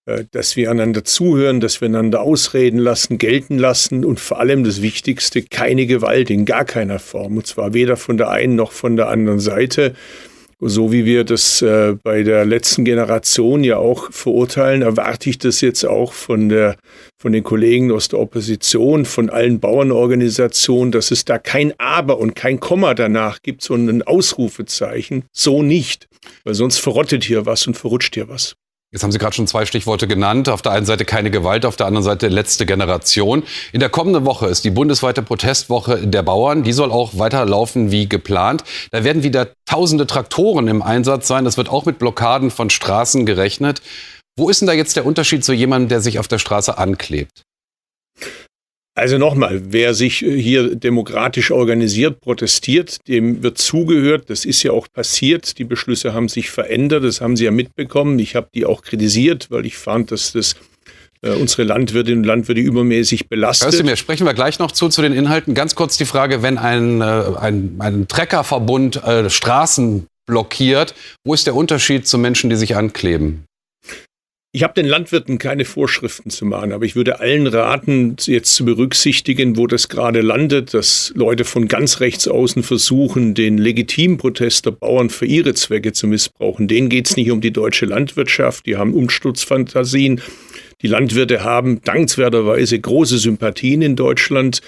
[0.05, 4.63] äh, dass wir einander zuhören, dass wir einander ausreden lassen, gelten lassen und vor allem
[4.63, 7.37] das Wichtigste, keine Gewalt in gar keiner Form.
[7.37, 9.93] Und zwar weder von der einen noch von der anderen Seite.
[10.63, 15.59] So wie wir das äh, bei der letzten Generation ja auch verurteilen, erwarte ich das
[15.61, 16.75] jetzt auch von, der,
[17.19, 22.35] von den Kollegen aus der Opposition, von allen Bauernorganisationen, dass es da kein Aber und
[22.35, 25.23] kein Komma danach gibt, sondern ein Ausrufezeichen.
[25.31, 26.07] So nicht,
[26.43, 28.55] weil sonst verrottet hier was und verrutscht hier was.
[28.93, 30.49] Jetzt haben Sie gerade schon zwei Stichworte genannt.
[30.49, 33.43] Auf der einen Seite keine Gewalt, auf der anderen Seite letzte Generation.
[33.71, 36.63] In der kommenden Woche ist die bundesweite Protestwoche der Bauern.
[36.63, 38.65] Die soll auch weiterlaufen wie geplant.
[38.91, 41.45] Da werden wieder tausende Traktoren im Einsatz sein.
[41.45, 43.81] Das wird auch mit Blockaden von Straßen gerechnet.
[44.37, 47.43] Wo ist denn da jetzt der Unterschied zu jemandem, der sich auf der Straße anklebt?
[49.01, 54.29] Also nochmal, wer sich äh, hier demokratisch organisiert, protestiert, dem wird zugehört.
[54.29, 55.57] Das ist ja auch passiert.
[55.57, 57.03] Die Beschlüsse haben sich verändert.
[57.03, 58.19] Das haben Sie ja mitbekommen.
[58.19, 60.55] Ich habe die auch kritisiert, weil ich fand, dass das
[61.23, 63.69] äh, unsere Landwirtinnen und Landwirte übermäßig belastet.
[63.69, 65.55] Hörst du mir, sprechen wir gleich noch zu, zu den Inhalten.
[65.55, 70.93] Ganz kurz die Frage, wenn ein, äh, ein, ein Treckerverbund äh, Straßen blockiert,
[71.25, 73.45] wo ist der Unterschied zu Menschen, die sich ankleben?
[74.53, 78.65] Ich habe den Landwirten keine Vorschriften zu machen, aber ich würde allen raten, jetzt zu
[78.65, 84.65] berücksichtigen, wo das gerade landet, dass Leute von ganz rechts außen versuchen, den legitimen Protest
[84.65, 86.67] der Bauern für ihre Zwecke zu missbrauchen.
[86.67, 90.19] Denen geht es nicht um die deutsche Landwirtschaft, die haben Umsturzfantasien.
[90.81, 94.59] Die Landwirte haben dankenswerterweise große Sympathien in Deutschland,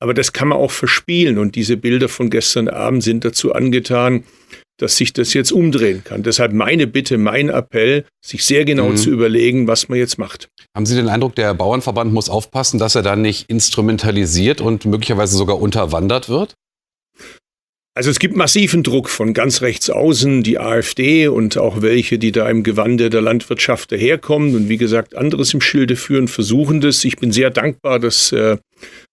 [0.00, 1.36] aber das kann man auch verspielen.
[1.36, 4.24] Und diese Bilder von gestern Abend sind dazu angetan,
[4.78, 6.22] dass sich das jetzt umdrehen kann.
[6.22, 8.96] Deshalb meine Bitte, mein Appell, sich sehr genau mhm.
[8.96, 10.48] zu überlegen, was man jetzt macht.
[10.74, 15.36] Haben Sie den Eindruck, der Bauernverband muss aufpassen, dass er dann nicht instrumentalisiert und möglicherweise
[15.36, 16.54] sogar unterwandert wird?
[17.98, 22.30] Also es gibt massiven Druck von ganz rechts außen, die AfD und auch welche, die
[22.30, 27.04] da im Gewande der Landwirtschaft daherkommen und wie gesagt anderes im Schilde führen, versuchen das.
[27.04, 28.58] Ich bin sehr dankbar, dass äh,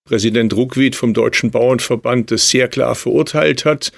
[0.07, 3.91] Präsident Ruckwied vom Deutschen Bauernverband das sehr klar verurteilt hat.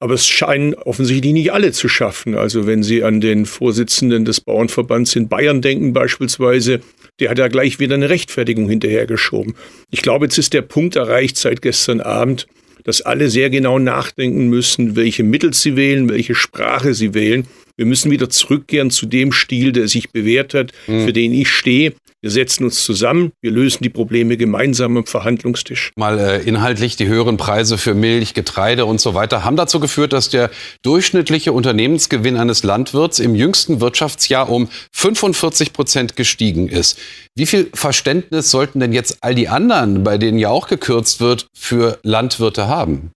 [0.00, 2.36] Aber es scheinen offensichtlich nicht alle zu schaffen.
[2.36, 6.80] Also wenn Sie an den Vorsitzenden des Bauernverbands in Bayern denken beispielsweise,
[7.18, 9.54] der hat ja gleich wieder eine Rechtfertigung hinterhergeschoben.
[9.90, 12.46] Ich glaube, jetzt ist der Punkt erreicht seit gestern Abend,
[12.84, 17.46] dass alle sehr genau nachdenken müssen, welche Mittel sie wählen, welche Sprache sie wählen.
[17.76, 21.04] Wir müssen wieder zurückkehren zu dem Stil, der sich bewährt hat, mhm.
[21.04, 21.92] für den ich stehe.
[22.20, 25.92] Wir setzen uns zusammen, wir lösen die Probleme gemeinsam am Verhandlungstisch.
[25.96, 30.12] Mal äh, inhaltlich, die höheren Preise für Milch, Getreide und so weiter haben dazu geführt,
[30.12, 30.50] dass der
[30.82, 36.98] durchschnittliche Unternehmensgewinn eines Landwirts im jüngsten Wirtschaftsjahr um 45 Prozent gestiegen ist.
[37.36, 41.46] Wie viel Verständnis sollten denn jetzt all die anderen, bei denen ja auch gekürzt wird,
[41.56, 43.12] für Landwirte haben?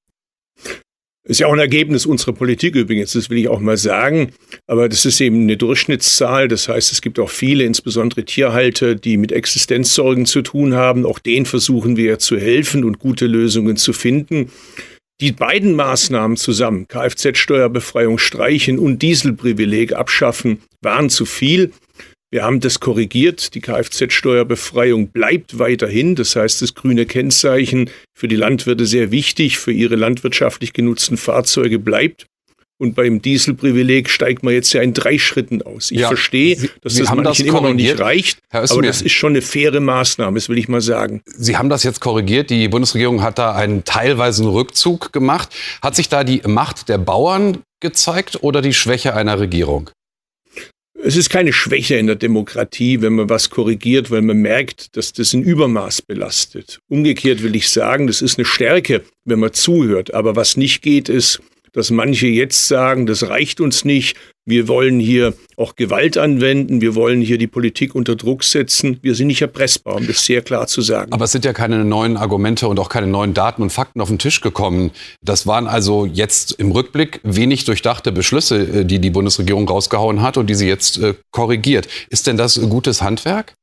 [1.25, 4.33] Ist ja auch ein Ergebnis unserer Politik übrigens, das will ich auch mal sagen.
[4.67, 6.49] Aber das ist eben eine Durchschnittszahl.
[6.49, 11.07] Das heißt, es gibt auch viele, insbesondere Tierhalter, die mit Existenzsorgen zu tun haben.
[11.07, 14.51] Auch denen versuchen wir zu helfen und gute Lösungen zu finden.
[15.21, 21.71] Die beiden Maßnahmen zusammen, Kfz-Steuerbefreiung streichen und Dieselprivileg abschaffen, waren zu viel.
[22.33, 23.55] Wir haben das korrigiert.
[23.55, 26.15] Die Kfz-Steuerbefreiung bleibt weiterhin.
[26.15, 31.79] Das heißt, das grüne Kennzeichen für die Landwirte sehr wichtig, für ihre landwirtschaftlich genutzten Fahrzeuge
[31.79, 32.25] bleibt.
[32.79, 35.91] Und beim Dieselprivileg steigt man jetzt ja in drei Schritten aus.
[35.91, 39.13] Ich ja, verstehe, dass Sie das manchen das immer noch nicht reicht, aber das ist
[39.13, 41.21] schon eine faire Maßnahme, das will ich mal sagen.
[41.27, 42.51] Sie haben das jetzt korrigiert.
[42.51, 45.51] Die Bundesregierung hat da einen teilweisen Rückzug gemacht.
[45.81, 49.91] Hat sich da die Macht der Bauern gezeigt oder die Schwäche einer Regierung?
[51.05, 55.13] Es ist keine Schwäche in der Demokratie, wenn man was korrigiert, weil man merkt, dass
[55.13, 56.81] das ein Übermaß belastet.
[56.89, 60.15] Umgekehrt will ich sagen, das ist eine Stärke, wenn man zuhört.
[60.15, 64.99] Aber was nicht geht, ist, dass manche jetzt sagen, das reicht uns nicht, wir wollen
[64.99, 68.99] hier auch Gewalt anwenden, wir wollen hier die Politik unter Druck setzen.
[69.01, 71.13] Wir sind nicht erpressbar, um das sehr klar zu sagen.
[71.13, 74.09] Aber es sind ja keine neuen Argumente und auch keine neuen Daten und Fakten auf
[74.09, 74.91] den Tisch gekommen.
[75.23, 80.37] Das waren also jetzt im Rückblick wenig durchdachte Beschlüsse, äh, die die Bundesregierung rausgehauen hat
[80.37, 81.87] und die sie jetzt äh, korrigiert.
[82.11, 83.55] Ist denn das gutes Handwerk?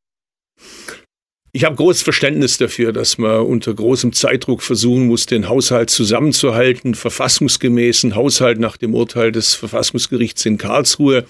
[1.52, 6.94] Ich habe großes Verständnis dafür, dass man unter großem Zeitdruck versuchen muss, den Haushalt zusammenzuhalten,
[6.94, 11.26] verfassungsgemäßen Haushalt nach dem Urteil des Verfassungsgerichts in Karlsruhe.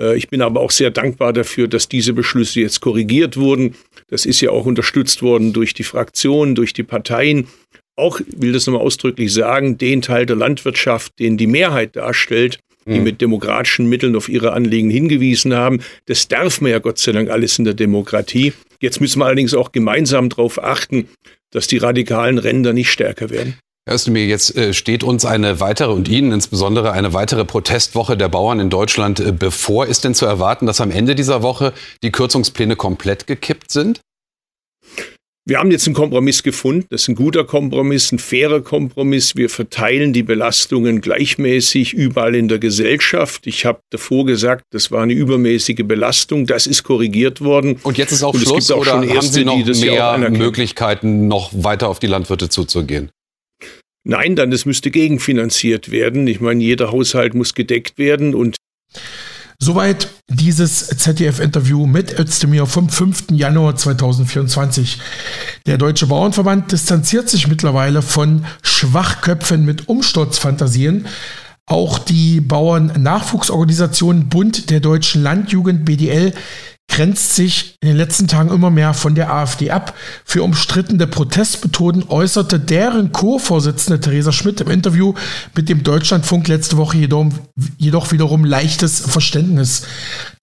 [0.00, 3.74] Äh, ich bin aber auch sehr dankbar dafür, dass diese Beschlüsse jetzt korrigiert wurden.
[4.06, 7.48] Das ist ja auch unterstützt worden durch die Fraktionen, durch die Parteien.
[7.96, 12.98] Auch, will das nochmal ausdrücklich sagen, den Teil der Landwirtschaft, den die Mehrheit darstellt, die
[12.98, 13.02] mhm.
[13.02, 15.80] mit demokratischen Mitteln auf ihre Anliegen hingewiesen haben.
[16.06, 18.52] Das darf man ja Gott sei Dank alles in der Demokratie.
[18.80, 21.08] Jetzt müssen wir allerdings auch gemeinsam darauf achten,
[21.50, 23.58] dass die radikalen Ränder nicht stärker werden.
[23.88, 28.28] Herr Özdemir, jetzt äh, steht uns eine weitere und Ihnen insbesondere eine weitere Protestwoche der
[28.28, 29.86] Bauern in Deutschland äh, bevor.
[29.86, 34.00] Ist denn zu erwarten, dass am Ende dieser Woche die Kürzungspläne komplett gekippt sind?
[35.48, 36.84] Wir haben jetzt einen Kompromiss gefunden.
[36.90, 39.34] Das ist ein guter Kompromiss, ein fairer Kompromiss.
[39.34, 43.46] Wir verteilen die Belastungen gleichmäßig überall in der Gesellschaft.
[43.46, 46.44] Ich habe davor gesagt, das war eine übermäßige Belastung.
[46.44, 47.80] Das ist korrigiert worden.
[47.82, 51.50] Und jetzt ist auch Und Schluss auch oder haben Erste, Sie noch mehr Möglichkeiten, noch
[51.54, 53.10] weiter auf die Landwirte zuzugehen?
[54.04, 56.26] Nein, dann es müsste gegenfinanziert werden.
[56.26, 58.56] Ich meine, jeder Haushalt muss gedeckt werden und
[59.60, 63.32] Soweit dieses ZDF-Interview mit Özdemir vom 5.
[63.32, 65.00] Januar 2024.
[65.66, 71.06] Der Deutsche Bauernverband distanziert sich mittlerweile von Schwachköpfen mit Umsturzfantasien.
[71.66, 76.32] Auch die Bauern-Nachwuchsorganisation Bund der Deutschen Landjugend BDL
[76.88, 79.94] grenzt sich in den letzten Tagen immer mehr von der AfD ab.
[80.24, 85.14] Für umstrittene Protestmethoden äußerte deren Co-Vorsitzende Theresa Schmidt im Interview
[85.54, 87.26] mit dem Deutschlandfunk letzte Woche jedoch,
[87.76, 89.86] jedoch wiederum leichtes Verständnis.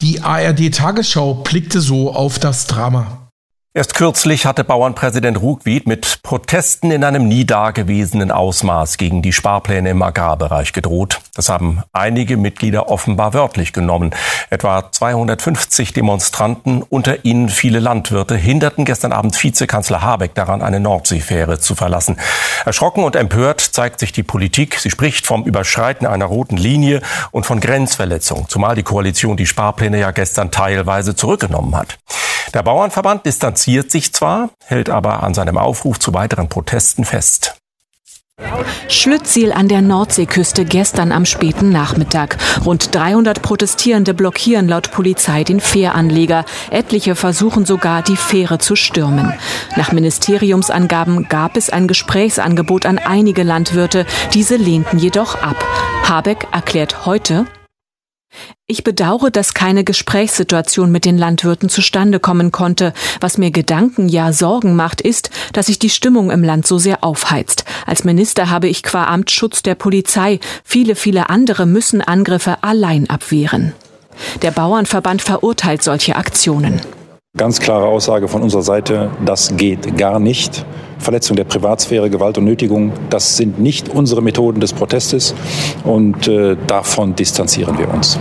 [0.02, 3.26] Die ARD Tagesschau blickte so auf das Drama.
[3.74, 9.90] Erst kürzlich hatte Bauernpräsident Ruckwied mit Protesten in einem nie dagewesenen Ausmaß gegen die Sparpläne
[9.90, 11.20] im Agrarbereich gedroht.
[11.36, 14.12] Das haben einige Mitglieder offenbar wörtlich genommen.
[14.50, 21.60] Etwa 250 Demonstranten, unter ihnen viele Landwirte, hinderten gestern Abend Vizekanzler Habeck daran, eine Nordseefähre
[21.60, 22.18] zu verlassen.
[22.64, 24.80] Erschrocken und empört zeigt sich die Politik.
[24.80, 30.00] Sie spricht vom Überschreiten einer roten Linie und von Grenzverletzung, zumal die Koalition die Sparpläne
[30.00, 31.98] ja gestern teilweise zurückgenommen hat.
[32.54, 37.58] Der Bauernverband distanziert sich zwar, hält aber an seinem Aufruf zu weiteren Protesten fest.
[38.88, 42.38] Schlütziel an der Nordseeküste gestern am späten Nachmittag.
[42.66, 46.46] Rund 300 Protestierende blockieren laut Polizei den Fähranleger.
[46.70, 49.34] Etliche versuchen sogar, die Fähre zu stürmen.
[49.76, 54.06] Nach Ministeriumsangaben gab es ein Gesprächsangebot an einige Landwirte.
[54.34, 55.64] Diese lehnten jedoch ab.
[56.04, 57.46] Habeck erklärt heute,
[58.68, 62.94] ich bedauere, dass keine Gesprächssituation mit den Landwirten zustande kommen konnte.
[63.22, 67.04] Was mir Gedanken, ja Sorgen macht, ist, dass sich die Stimmung im Land so sehr
[67.04, 67.66] aufheizt.
[67.86, 70.40] Als Minister habe ich qua Amt Schutz der Polizei.
[70.64, 73.74] Viele, viele andere müssen Angriffe allein abwehren.
[74.42, 76.82] Der Bauernverband verurteilt solche Aktionen.
[77.38, 80.66] Ganz klare Aussage von unserer Seite, das geht gar nicht.
[81.00, 85.36] Verletzung der Privatsphäre, Gewalt und Nötigung, das sind nicht unsere Methoden des Protestes
[85.84, 88.18] und äh, davon distanzieren wir uns.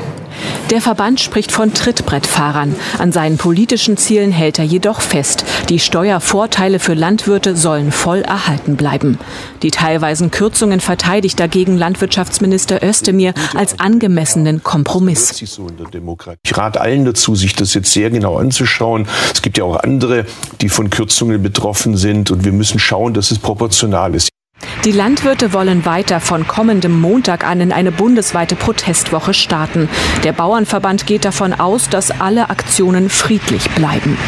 [0.71, 2.75] Der Verband spricht von Trittbrettfahrern.
[2.99, 5.45] An seinen politischen Zielen hält er jedoch fest.
[5.69, 9.19] Die Steuervorteile für Landwirte sollen voll erhalten bleiben.
[9.63, 15.41] Die teilweisen Kürzungen verteidigt dagegen Landwirtschaftsminister Özdemir als angemessenen Kompromiss.
[15.41, 19.07] Ich rate allen dazu, sich das jetzt sehr genau anzuschauen.
[19.33, 20.27] Es gibt ja auch andere,
[20.61, 24.34] die von Kürzungen betroffen sind und wir müssen schauen, dass es proportional ist.
[24.85, 29.89] Die Landwirte wollen weiter von kommendem Montag an in eine bundesweite Protestwoche starten.
[30.25, 34.19] Der Bauernverband geht davon aus, dass alle Aktionen friedlich bleiben.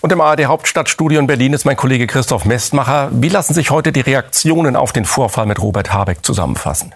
[0.00, 3.10] Und im ARD Hauptstadtstudio in Berlin ist mein Kollege Christoph Mestmacher.
[3.12, 6.94] Wie lassen sich heute die Reaktionen auf den Vorfall mit Robert Habeck zusammenfassen?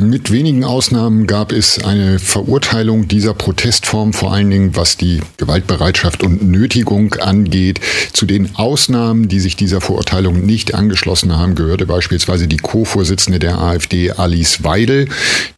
[0.00, 6.22] Mit wenigen Ausnahmen gab es eine Verurteilung dieser Protestform, vor allen Dingen was die Gewaltbereitschaft
[6.22, 7.78] und Nötigung angeht.
[8.14, 13.58] Zu den Ausnahmen, die sich dieser Verurteilung nicht angeschlossen haben, gehörte beispielsweise die Co-Vorsitzende der
[13.58, 15.08] AfD, Alice Weidel,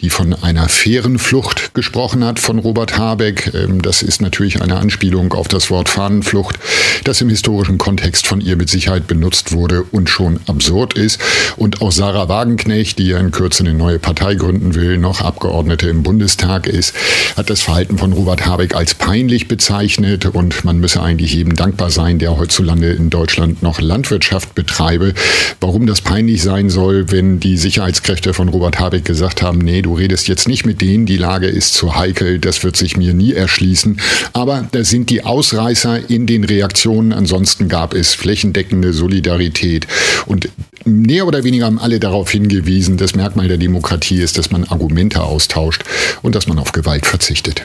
[0.01, 3.55] die von einer fairen Flucht gesprochen hat von Robert Habeck.
[3.55, 6.59] Ähm, das ist natürlich eine Anspielung auf das Wort Fahnenflucht,
[7.05, 11.21] das im historischen Kontext von ihr mit Sicherheit benutzt wurde und schon absurd ist.
[11.57, 15.21] Und auch Sarah Wagenknecht, die ja in Kürze eine neue Partei Partei gründen will, noch
[15.21, 16.95] Abgeordnete im Bundestag ist,
[17.37, 21.91] hat das Verhalten von Robert Habeck als peinlich bezeichnet und man müsse eigentlich jedem dankbar
[21.91, 25.13] sein, der heutzutage in Deutschland noch Landwirtschaft betreibe.
[25.61, 29.93] Warum das peinlich sein soll, wenn die Sicherheitskräfte von Robert Habeck gesagt haben, nee, du
[29.93, 33.35] redest jetzt nicht mit denen, die Lage ist zu heikel, das wird sich mir nie
[33.35, 34.01] erschließen.
[34.33, 37.13] Aber da sind die Ausreißer in den Reaktionen.
[37.13, 39.87] Ansonsten gab es flächendeckende Solidarität
[40.25, 40.49] und
[40.85, 45.23] mehr oder weniger haben alle darauf hingewiesen, das Merkmal der Demokratie ist, dass man Argumente
[45.23, 45.85] austauscht
[46.23, 47.65] und dass man auf Gewalt verzichtet.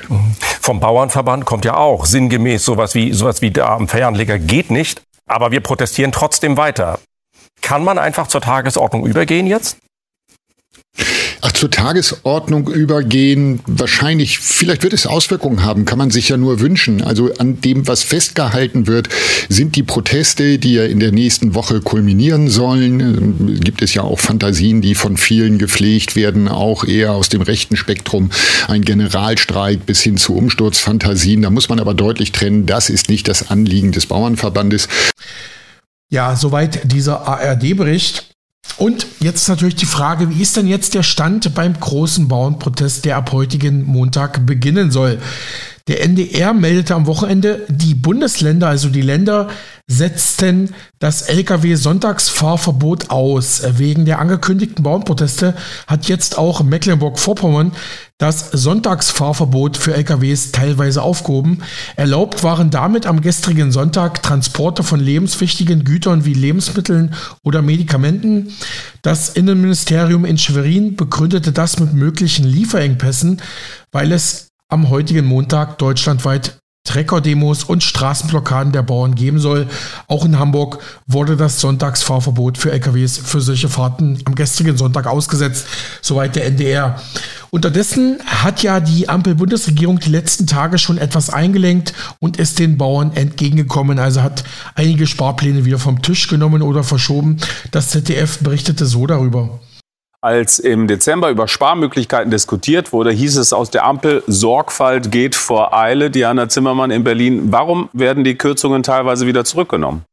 [0.61, 5.01] Vom Bauernverband kommt ja auch sinngemäß sowas wie, sowas wie da am Fernleger geht nicht,
[5.25, 6.99] aber wir protestieren trotzdem weiter.
[7.61, 9.77] Kann man einfach zur Tagesordnung übergehen jetzt?
[11.41, 16.59] Ach, zur Tagesordnung übergehen, wahrscheinlich, vielleicht wird es Auswirkungen haben, kann man sich ja nur
[16.59, 17.01] wünschen.
[17.01, 19.07] Also an dem, was festgehalten wird,
[19.47, 23.61] sind die Proteste, die ja in der nächsten Woche kulminieren sollen.
[23.61, 27.77] Gibt es ja auch Fantasien, die von vielen gepflegt werden, auch eher aus dem rechten
[27.77, 28.31] Spektrum.
[28.67, 31.41] Ein Generalstreik bis hin zu Umsturzfantasien.
[31.41, 34.89] Da muss man aber deutlich trennen, das ist nicht das Anliegen des Bauernverbandes.
[36.09, 38.28] Ja, soweit dieser ARD-Bericht.
[38.77, 43.17] Und jetzt natürlich die Frage, wie ist denn jetzt der Stand beim großen Bauernprotest, der
[43.17, 45.19] ab heutigen Montag beginnen soll?
[45.89, 49.49] Der NDR meldete am Wochenende, die Bundesländer, also die Länder,
[49.87, 53.63] setzten das Lkw-Sonntagsfahrverbot aus.
[53.77, 55.55] Wegen der angekündigten Bauernproteste
[55.87, 57.71] hat jetzt auch Mecklenburg-Vorpommern
[58.19, 61.63] das Sonntagsfahrverbot für LKWs teilweise aufgehoben.
[61.95, 68.53] Erlaubt waren damit am gestrigen Sonntag Transporte von lebenswichtigen Gütern wie Lebensmitteln oder Medikamenten.
[69.01, 73.41] Das Innenministerium in Schwerin begründete das mit möglichen Lieferengpässen,
[73.93, 79.67] weil es am heutigen Montag deutschlandweit Trecker-Demos und Straßenblockaden der Bauern geben soll.
[80.07, 85.67] Auch in Hamburg wurde das Sonntagsfahrverbot für LKWs für solche Fahrten am gestrigen Sonntag ausgesetzt,
[86.01, 86.99] soweit der NDR.
[87.51, 93.11] Unterdessen hat ja die Ampel-Bundesregierung die letzten Tage schon etwas eingelenkt und ist den Bauern
[93.13, 93.99] entgegengekommen.
[93.99, 94.43] Also hat
[94.75, 97.37] einige Sparpläne wieder vom Tisch genommen oder verschoben.
[97.71, 99.59] Das ZDF berichtete so darüber.
[100.21, 105.73] Als im Dezember über Sparmöglichkeiten diskutiert wurde, hieß es aus der Ampel, Sorgfalt geht vor
[105.73, 106.11] Eile.
[106.11, 107.53] Diana Zimmermann in Berlin.
[107.53, 110.03] Warum werden die Kürzungen teilweise wieder zurückgenommen?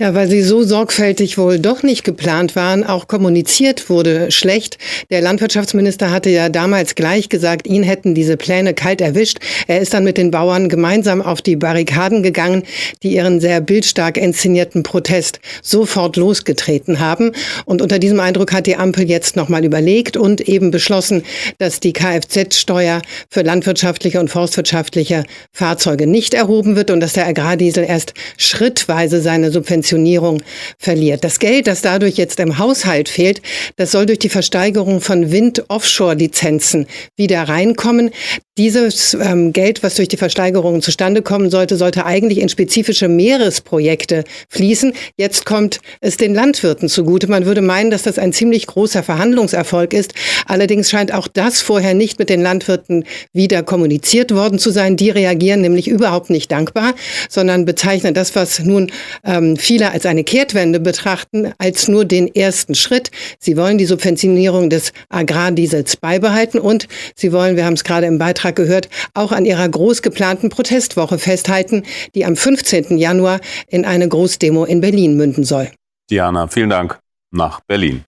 [0.00, 2.84] Ja, weil sie so sorgfältig wohl doch nicht geplant waren.
[2.84, 4.78] Auch kommuniziert wurde schlecht.
[5.10, 9.38] Der Landwirtschaftsminister hatte ja damals gleich gesagt, ihn hätten diese Pläne kalt erwischt.
[9.66, 12.62] Er ist dann mit den Bauern gemeinsam auf die Barrikaden gegangen,
[13.02, 17.32] die ihren sehr bildstark inszenierten Protest sofort losgetreten haben.
[17.64, 21.24] Und unter diesem Eindruck hat die Ampel jetzt nochmal überlegt und eben beschlossen,
[21.58, 27.84] dass die Kfz-Steuer für landwirtschaftliche und forstwirtschaftliche Fahrzeuge nicht erhoben wird und dass der Agrardiesel
[27.84, 30.42] erst schrittweise seine Subventionierung
[30.78, 31.24] verliert.
[31.24, 33.40] Das Geld, das dadurch jetzt im Haushalt fehlt,
[33.76, 36.86] das soll durch die Versteigerung von Wind-Offshore-Lizenzen
[37.16, 38.10] wieder reinkommen.
[38.58, 44.24] Dieses ähm, Geld, was durch die Versteigerungen zustande kommen sollte, sollte eigentlich in spezifische Meeresprojekte
[44.48, 44.94] fließen.
[45.16, 47.28] Jetzt kommt es den Landwirten zugute.
[47.28, 50.12] Man würde meinen, dass das ein ziemlich großer Verhandlungserfolg ist.
[50.46, 54.96] Allerdings scheint auch das vorher nicht mit den Landwirten wieder kommuniziert worden zu sein.
[54.96, 56.94] Die reagieren nämlich überhaupt nicht dankbar,
[57.28, 58.90] sondern bezeichnen das, was nun
[59.28, 63.10] ähm, viele als eine Kehrtwende betrachten, als nur den ersten Schritt.
[63.38, 68.18] Sie wollen die Subventionierung des Agrardiesels beibehalten und sie wollen, wir haben es gerade im
[68.18, 71.82] Beitrag gehört, auch an ihrer groß geplanten Protestwoche festhalten,
[72.14, 72.96] die am 15.
[72.96, 75.70] Januar in eine Großdemo in Berlin münden soll.
[76.10, 76.98] Diana, vielen Dank
[77.30, 78.04] nach Berlin.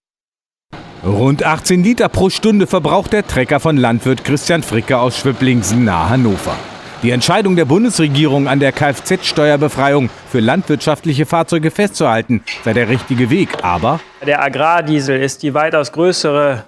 [1.05, 6.09] Rund 18 Liter pro Stunde verbraucht der Trecker von Landwirt Christian Fricke aus Schwiblingsen nahe
[6.09, 6.55] Hannover.
[7.03, 13.63] Die Entscheidung der Bundesregierung an der Kfz-Steuerbefreiung für landwirtschaftliche Fahrzeuge festzuhalten, sei der richtige Weg.
[13.63, 16.63] Aber der Agrardiesel ist die weitaus größere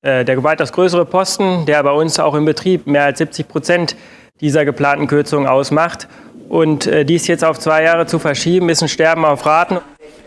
[0.00, 3.96] äh, der weitaus größere Posten, der bei uns auch im Betrieb mehr als 70 Prozent
[4.40, 6.08] dieser geplanten Kürzungen ausmacht.
[6.48, 9.78] Und äh, dies jetzt auf zwei Jahre zu verschieben, ist ein Sterben auf Raten.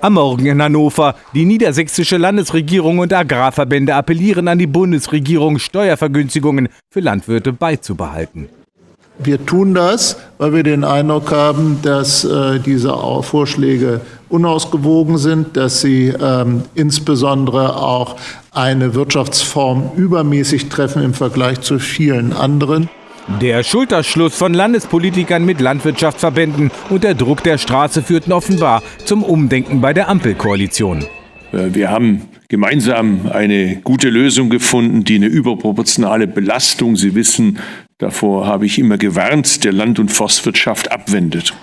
[0.01, 1.15] Am Morgen in Hannover.
[1.33, 8.49] Die niedersächsische Landesregierung und Agrarverbände appellieren an die Bundesregierung, Steuervergünstigungen für Landwirte beizubehalten.
[9.23, 15.81] Wir tun das, weil wir den Eindruck haben, dass äh, diese Vorschläge unausgewogen sind, dass
[15.81, 18.15] sie ähm, insbesondere auch
[18.51, 22.89] eine Wirtschaftsform übermäßig treffen im Vergleich zu vielen anderen.
[23.39, 29.81] Der Schulterschluss von Landespolitikern mit Landwirtschaftsverbänden und der Druck der Straße führten offenbar zum Umdenken
[29.81, 31.05] bei der Ampelkoalition.
[31.51, 37.59] Äh, wir haben gemeinsam eine gute Lösung gefunden, die eine überproportionale Belastung, Sie wissen,
[38.01, 41.53] davor habe ich immer gewarnt, der Land- und Forstwirtschaft abwendet.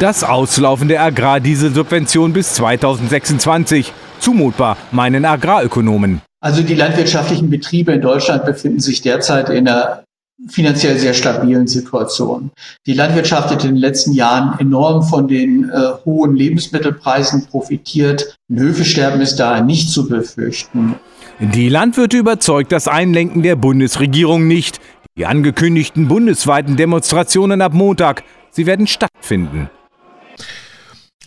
[0.00, 3.92] Das Auslaufen der Agrardieselsubvention bis 2026.
[4.18, 6.22] Zumutbar, meinen Agrarökonomen.
[6.40, 10.04] Also die landwirtschaftlichen Betriebe in Deutschland befinden sich derzeit in einer
[10.48, 12.50] finanziell sehr stabilen Situation.
[12.86, 18.36] Die Landwirtschaft hat in den letzten Jahren enorm von den äh, hohen Lebensmittelpreisen profitiert.
[18.50, 20.96] Ein Höfesterben ist daher nicht zu befürchten.
[21.38, 24.80] Die Landwirte überzeugt das Einlenken der Bundesregierung nicht.
[25.16, 29.70] Die angekündigten bundesweiten Demonstrationen ab Montag, sie werden stattfinden.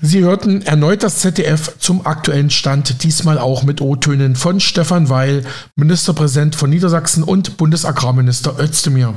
[0.01, 5.43] Sie hörten erneut das ZDF zum aktuellen Stand, diesmal auch mit O-Tönen von Stefan Weil,
[5.75, 9.15] Ministerpräsident von Niedersachsen und Bundesagrarminister Özdemir.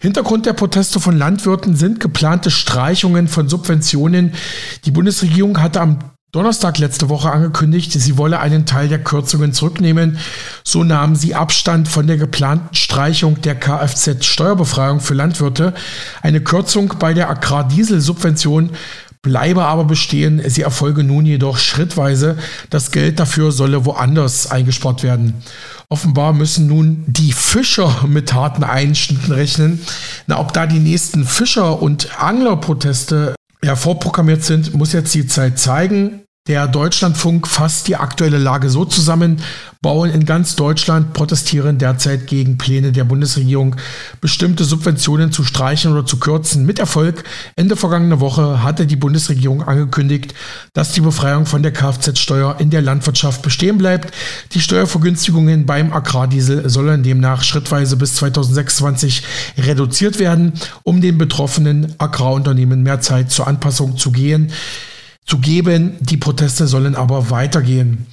[0.00, 4.32] Hintergrund der Proteste von Landwirten sind geplante Streichungen von Subventionen.
[4.84, 5.98] Die Bundesregierung hatte am
[6.34, 10.16] Donnerstag letzte Woche angekündigt, sie wolle einen Teil der Kürzungen zurücknehmen.
[10.64, 15.74] So nahmen sie Abstand von der geplanten Streichung der Kfz-Steuerbefreiung für Landwirte.
[16.22, 18.70] Eine Kürzung bei der Agrardieselsubvention
[19.20, 22.38] bleibe aber bestehen, sie erfolge nun jedoch schrittweise.
[22.70, 25.34] Das Geld dafür solle woanders eingespart werden.
[25.90, 29.82] Offenbar müssen nun die Fischer mit harten Einschnitten rechnen.
[30.26, 33.34] Na, ob da die nächsten Fischer- und Anglerproteste
[33.64, 36.24] ja, vorprogrammiert sind, muss jetzt die Zeit zeigen.
[36.48, 39.40] Der Deutschlandfunk fasst die aktuelle Lage so zusammen.
[39.80, 43.76] Bauern in ganz Deutschland protestieren derzeit gegen Pläne der Bundesregierung,
[44.20, 46.66] bestimmte Subventionen zu streichen oder zu kürzen.
[46.66, 47.22] Mit Erfolg.
[47.54, 50.34] Ende vergangener Woche hatte die Bundesregierung angekündigt,
[50.72, 54.12] dass die Befreiung von der Kfz-Steuer in der Landwirtschaft bestehen bleibt.
[54.50, 59.22] Die Steuervergünstigungen beim Agrardiesel sollen demnach schrittweise bis 2026
[59.58, 64.52] reduziert werden, um den betroffenen Agrarunternehmen mehr Zeit zur Anpassung zu gehen
[65.26, 65.96] zu geben.
[66.00, 68.06] Die Proteste sollen aber weitergehen.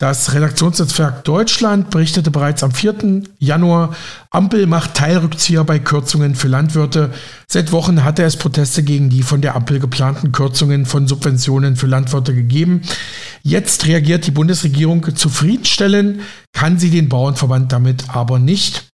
[0.00, 3.22] Das Redaktionsnetzwerk Deutschland berichtete bereits am 4.
[3.38, 3.94] Januar,
[4.30, 7.10] Ampel macht Teilrückzieher bei Kürzungen für Landwirte.
[7.46, 11.86] Seit Wochen hatte es Proteste gegen die von der Ampel geplanten Kürzungen von Subventionen für
[11.86, 12.80] Landwirte gegeben.
[13.42, 16.22] Jetzt reagiert die Bundesregierung zufriedenstellend,
[16.54, 18.88] kann sie den Bauernverband damit aber nicht.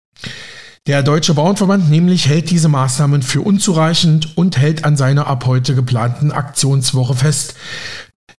[0.88, 5.76] Der Deutsche Bauernverband nämlich hält diese Maßnahmen für unzureichend und hält an seiner ab heute
[5.76, 7.54] geplanten Aktionswoche fest.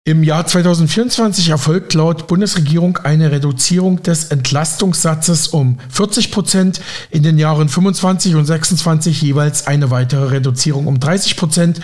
[0.04, 6.82] Im Jahr 2024 erfolgt laut Bundesregierung eine Reduzierung des Entlastungssatzes um 40 Prozent,
[7.12, 11.80] in den Jahren 25 und 26 jeweils eine weitere Reduzierung um 30 Prozent.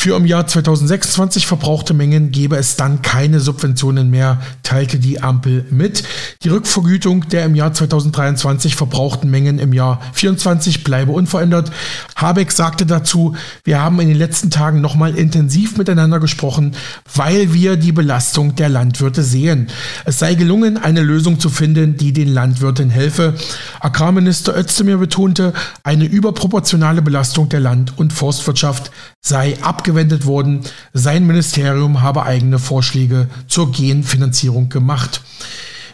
[0.00, 5.66] Für im Jahr 2026 verbrauchte Mengen gebe es dann keine Subventionen mehr, teilte die Ampel
[5.70, 6.04] mit.
[6.44, 11.72] Die Rückvergütung der im Jahr 2023 verbrauchten Mengen im Jahr 2024 bleibe unverändert.
[12.14, 13.34] Habeck sagte dazu,
[13.64, 16.76] wir haben in den letzten Tagen nochmal intensiv miteinander gesprochen,
[17.12, 19.66] weil wir die Belastung der Landwirte sehen.
[20.04, 23.34] Es sei gelungen, eine Lösung zu finden, die den Landwirten helfe.
[23.80, 29.58] Agrarminister Özdemir betonte, eine überproportionale Belastung der Land- und Forstwirtschaft sei
[29.88, 30.60] abgewendet worden.
[30.92, 35.22] Sein Ministerium habe eigene Vorschläge zur Genfinanzierung gemacht.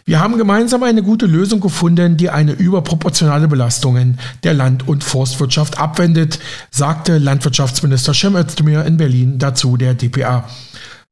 [0.04, 5.78] Wir haben gemeinsam eine gute Lösung gefunden, die eine überproportionale Belastung der Land- und Forstwirtschaft
[5.78, 6.40] abwendet,
[6.70, 10.44] sagte Landwirtschaftsminister Cem Özdemir in Berlin dazu der DPA.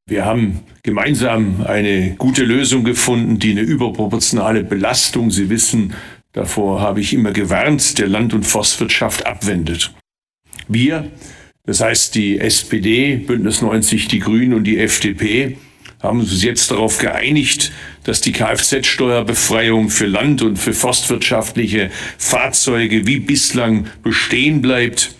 [0.06, 5.94] Wir haben gemeinsam eine gute Lösung gefunden, die eine überproportionale Belastung, Sie wissen,
[6.32, 9.94] davor habe ich immer gewarnt, der Land- und Forstwirtschaft abwendet.
[10.68, 11.10] Wir
[11.64, 15.56] das heißt, die SPD, Bündnis 90, die Grünen und die FDP
[16.00, 17.70] haben uns jetzt darauf geeinigt,
[18.02, 25.14] dass die Kfz-Steuerbefreiung für Land- und für forstwirtschaftliche Fahrzeuge wie bislang bestehen bleibt.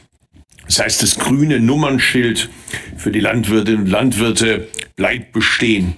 [0.67, 2.49] Das heißt, das grüne Nummernschild
[2.97, 5.95] für die Landwirtinnen und Landwirte bleibt bestehen.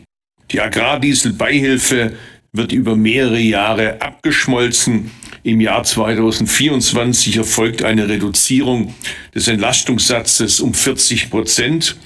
[0.51, 2.13] Die Agrardieselbeihilfe
[2.53, 5.11] wird über mehrere Jahre abgeschmolzen.
[5.45, 8.95] Im Jahr 2024 erfolgt eine Reduzierung
[9.35, 11.97] des Entlastungssatzes um 40 Prozent.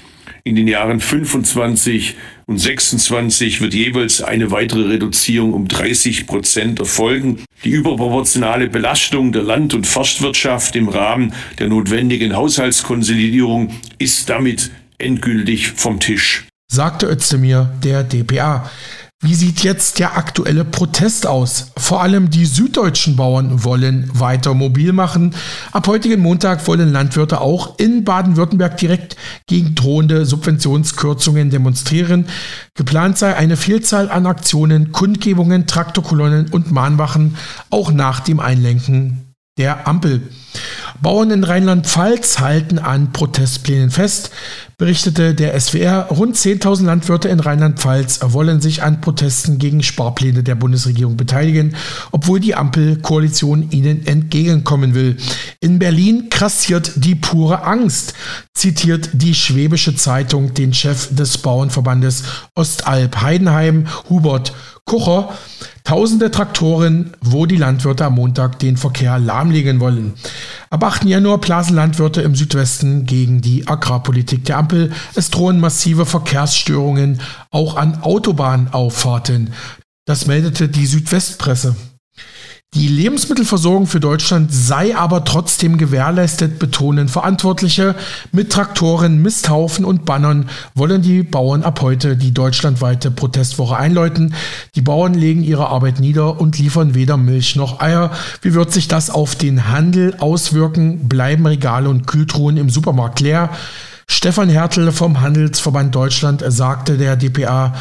[0.43, 2.15] In den Jahren 25
[2.47, 7.45] und 26 wird jeweils eine weitere Reduzierung um 30 Prozent erfolgen.
[7.63, 15.69] Die überproportionale Belastung der Land- und Forstwirtschaft im Rahmen der notwendigen Haushaltskonsolidierung ist damit endgültig
[15.69, 16.45] vom Tisch.
[16.69, 18.69] Sagte Özdemir der DPA.
[19.21, 21.73] Wie sieht jetzt der aktuelle Protest aus?
[21.75, 25.35] Vor allem die süddeutschen Bauern wollen weiter mobil machen.
[25.73, 32.27] Ab heutigen Montag wollen Landwirte auch in Baden-Württemberg direkt gegen drohende Subventionskürzungen demonstrieren.
[32.75, 37.35] Geplant sei eine Vielzahl an Aktionen, Kundgebungen, Traktorkolonnen und Mahnwachen
[37.71, 40.29] auch nach dem Einlenken der Ampel.
[41.01, 44.31] Bauern in Rheinland-Pfalz halten an Protestplänen fest,
[44.77, 46.07] berichtete der SWR.
[46.09, 51.75] Rund 10.000 Landwirte in Rheinland-Pfalz wollen sich an Protesten gegen Sparpläne der Bundesregierung beteiligen,
[52.11, 55.15] obwohl die Ampelkoalition ihnen entgegenkommen will.
[55.61, 58.13] In Berlin krassiert die pure Angst,
[58.53, 62.23] zitiert die Schwäbische Zeitung den Chef des Bauernverbandes
[62.55, 64.53] Ostalb Heidenheim, Hubert
[64.85, 65.29] Kucher.
[65.83, 70.13] Tausende Traktoren, wo die Landwirte am Montag den Verkehr lahmlegen wollen.
[70.69, 71.05] Ab 8.
[71.05, 74.91] Januar blasen Landwirte im Südwesten gegen die Agrarpolitik der Ampel.
[75.15, 79.53] Es drohen massive Verkehrsstörungen auch an Autobahnauffahrten.
[80.05, 81.75] Das meldete die Südwestpresse.
[82.75, 87.95] Die Lebensmittelversorgung für Deutschland sei aber trotzdem gewährleistet, betonen Verantwortliche.
[88.31, 94.35] Mit Traktoren, Misthaufen und Bannern wollen die Bauern ab heute die deutschlandweite Protestwoche einläuten.
[94.75, 98.11] Die Bauern legen ihre Arbeit nieder und liefern weder Milch noch Eier.
[98.43, 101.09] Wie wird sich das auf den Handel auswirken?
[101.09, 103.49] Bleiben Regale und Kühltruhen im Supermarkt leer?
[104.07, 107.73] Stefan Hertel vom Handelsverband Deutschland sagte der DPA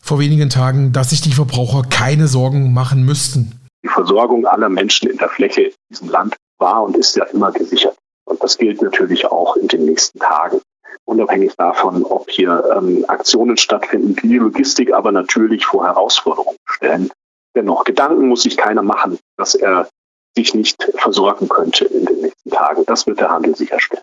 [0.00, 5.10] vor wenigen Tagen, dass sich die Verbraucher keine Sorgen machen müssten die Versorgung aller Menschen
[5.10, 7.96] in der Fläche in diesem Land war und ist ja immer gesichert.
[8.24, 10.60] Und das gilt natürlich auch in den nächsten Tagen.
[11.04, 17.10] Unabhängig davon, ob hier ähm, Aktionen stattfinden, die Logistik aber natürlich vor Herausforderungen stellen.
[17.56, 19.88] Dennoch, Gedanken muss sich keiner machen, dass er
[20.36, 22.84] sich nicht versorgen könnte in den nächsten Tagen.
[22.86, 24.02] Das wird der Handel sicherstellen.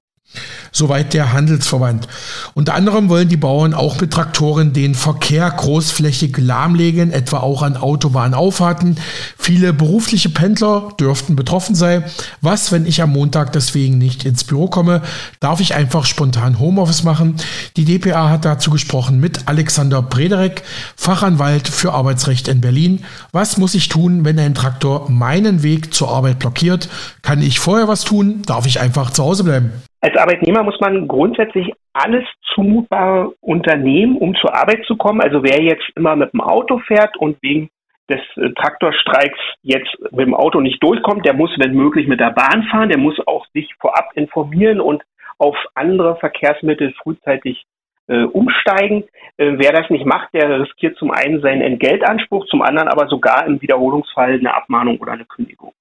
[0.77, 2.07] Soweit der Handelsverband.
[2.53, 7.77] Unter anderem wollen die Bauern auch mit Traktoren den Verkehr großflächig lahmlegen, etwa auch an
[7.77, 8.97] Autobahnauffahrten.
[9.39, 12.03] Viele berufliche Pendler dürften betroffen sein.
[12.41, 15.01] Was, wenn ich am Montag deswegen nicht ins Büro komme?
[15.39, 17.37] Darf ich einfach spontan Homeoffice machen?
[17.75, 20.61] Die DPA hat dazu gesprochen mit Alexander Brederek,
[20.95, 23.03] Fachanwalt für Arbeitsrecht in Berlin.
[23.31, 26.87] Was muss ich tun, wenn ein Traktor meinen Weg zur Arbeit blockiert?
[27.23, 28.43] Kann ich vorher was tun?
[28.45, 29.71] Darf ich einfach zu Hause bleiben?
[30.07, 32.23] Als Arbeitnehmer muss man grundsätzlich alles
[32.55, 35.19] zumutbare Unternehmen, um zur Arbeit zu kommen.
[35.19, 37.69] Also wer jetzt immer mit dem Auto fährt und wegen
[38.09, 42.31] des äh, Traktorstreiks jetzt mit dem Auto nicht durchkommt, der muss, wenn möglich, mit der
[42.31, 45.03] Bahn fahren, der muss auch sich vorab informieren und
[45.39, 47.65] auf andere Verkehrsmittel frühzeitig
[48.07, 49.03] äh, umsteigen.
[49.35, 53.45] Äh, wer das nicht macht, der riskiert zum einen seinen Entgeltanspruch, zum anderen aber sogar
[53.45, 55.73] im Wiederholungsfall eine Abmahnung oder eine Kündigung.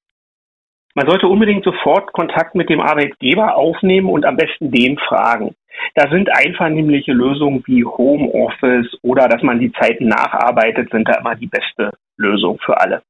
[0.97, 5.55] Man sollte unbedingt sofort Kontakt mit dem Arbeitgeber aufnehmen und am besten den fragen.
[5.95, 11.35] Da sind einvernehmliche Lösungen wie Homeoffice oder dass man die Zeiten nacharbeitet, sind da immer
[11.35, 13.03] die beste Lösung für alle.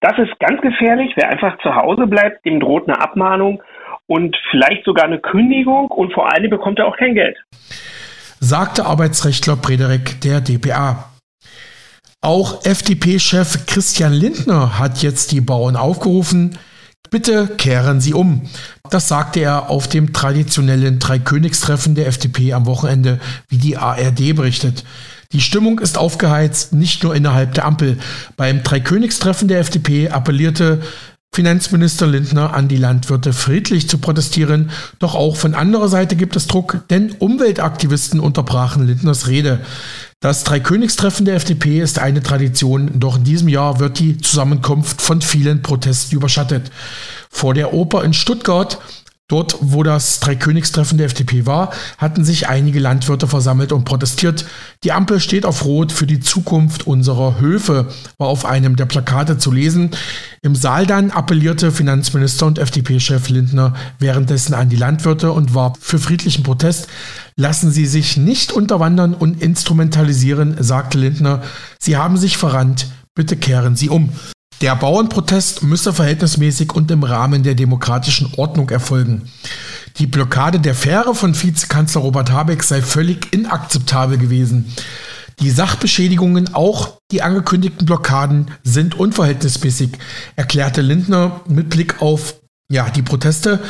[0.00, 1.12] Das ist ganz gefährlich.
[1.16, 3.62] Wer einfach zu Hause bleibt, dem droht eine Abmahnung
[4.06, 7.36] und vielleicht sogar eine Kündigung und vor allem bekommt er auch kein Geld.
[8.40, 11.10] Sagte Arbeitsrechtler Frederik der DPA.
[12.22, 16.58] Auch FDP-Chef Christian Lindner hat jetzt die Bauern aufgerufen,
[17.10, 18.42] bitte kehren Sie um.
[18.90, 24.84] Das sagte er auf dem traditionellen Dreikönigstreffen der FDP am Wochenende, wie die ARD berichtet.
[25.32, 27.98] Die Stimmung ist aufgeheizt, nicht nur innerhalb der Ampel.
[28.36, 30.80] Beim Dreikönigstreffen der FDP appellierte
[31.34, 34.70] Finanzminister Lindner an die Landwirte friedlich zu protestieren.
[35.00, 39.60] Doch auch von anderer Seite gibt es Druck, denn Umweltaktivisten unterbrachen Lindners Rede.
[40.26, 45.22] Das Dreikönigstreffen der FDP ist eine Tradition, doch in diesem Jahr wird die Zusammenkunft von
[45.22, 46.72] vielen Protesten überschattet.
[47.30, 48.80] Vor der Oper in Stuttgart
[49.28, 54.44] Dort, wo das Dreikönigstreffen der FDP war, hatten sich einige Landwirte versammelt und protestiert.
[54.84, 59.36] Die Ampel steht auf Rot für die Zukunft unserer Höfe, war auf einem der Plakate
[59.36, 59.90] zu lesen.
[60.42, 65.98] Im Saal dann appellierte Finanzminister und FDP-Chef Lindner währenddessen an die Landwirte und war für
[65.98, 66.86] friedlichen Protest.
[67.34, 71.42] Lassen Sie sich nicht unterwandern und instrumentalisieren, sagte Lindner.
[71.80, 72.86] Sie haben sich verrannt.
[73.16, 74.12] Bitte kehren Sie um.
[74.62, 79.30] Der Bauernprotest müsse verhältnismäßig und im Rahmen der demokratischen Ordnung erfolgen.
[79.98, 84.72] Die Blockade der Fähre von Vizekanzler Robert Habeck sei völlig inakzeptabel gewesen.
[85.40, 89.90] Die Sachbeschädigungen, auch die angekündigten Blockaden, sind unverhältnismäßig,
[90.36, 92.36] erklärte Lindner mit Blick auf
[92.70, 93.60] ja, die Proteste.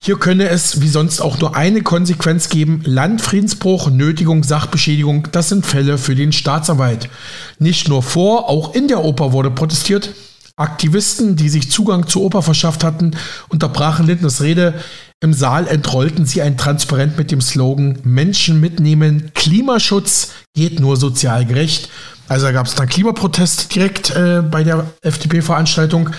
[0.00, 2.82] Hier könne es wie sonst auch nur eine Konsequenz geben.
[2.84, 7.10] Landfriedensbruch, Nötigung, Sachbeschädigung, das sind Fälle für den Staatsanwalt.
[7.58, 10.14] Nicht nur vor, auch in der Oper wurde protestiert.
[10.58, 13.12] Aktivisten, die sich Zugang zur Oper verschafft hatten,
[13.48, 14.74] unterbrachen Lindners Rede.
[15.20, 21.46] Im Saal entrollten sie ein Transparent mit dem Slogan Menschen mitnehmen, Klimaschutz geht nur sozial
[21.46, 21.88] gerecht.
[22.28, 26.10] Also gab es dann Klimaprotest direkt äh, bei der FDP-Veranstaltung.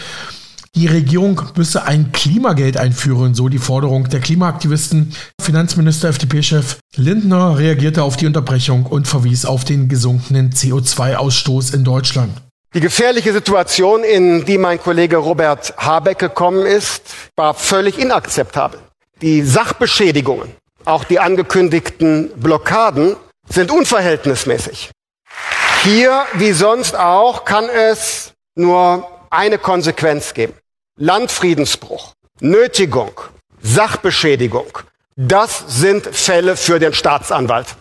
[0.75, 5.13] Die Regierung müsse ein Klimageld einführen, so die Forderung der Klimaaktivisten.
[5.41, 12.31] Finanzminister FDP-Chef Lindner reagierte auf die Unterbrechung und verwies auf den gesunkenen CO2-Ausstoß in Deutschland.
[12.76, 17.01] Die gefährliche Situation, in die mein Kollege Robert Habeck gekommen ist,
[17.36, 18.80] war völlig inakzeptabel.
[19.24, 20.55] Die Sachbeschädigungen,
[20.86, 23.15] auch die angekündigten Blockaden,
[23.47, 24.91] sind unverhältnismäßig.
[25.82, 30.53] Hier, wie sonst auch, kann es nur eine Konsequenz geben.
[30.95, 33.20] Landfriedensbruch, Nötigung,
[33.63, 34.78] Sachbeschädigung,
[35.15, 37.76] das sind Fälle für den Staatsanwalt.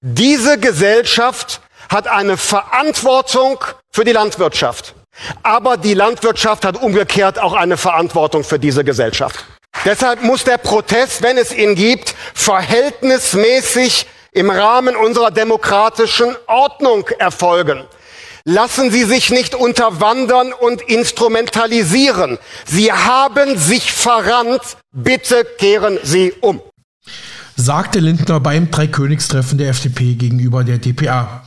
[0.00, 1.60] Diese Gesellschaft
[1.92, 3.58] hat eine Verantwortung
[3.90, 4.94] für die Landwirtschaft.
[5.42, 9.44] Aber die Landwirtschaft hat umgekehrt auch eine Verantwortung für diese Gesellschaft.
[9.84, 17.84] Deshalb muss der Protest, wenn es ihn gibt, verhältnismäßig im Rahmen unserer demokratischen Ordnung erfolgen.
[18.44, 22.38] Lassen Sie sich nicht unterwandern und instrumentalisieren.
[22.66, 24.62] Sie haben sich verrannt.
[24.92, 26.60] Bitte kehren Sie um.
[27.54, 31.44] Sagte Lindner beim Dreikönigstreffen der FDP gegenüber der DPA.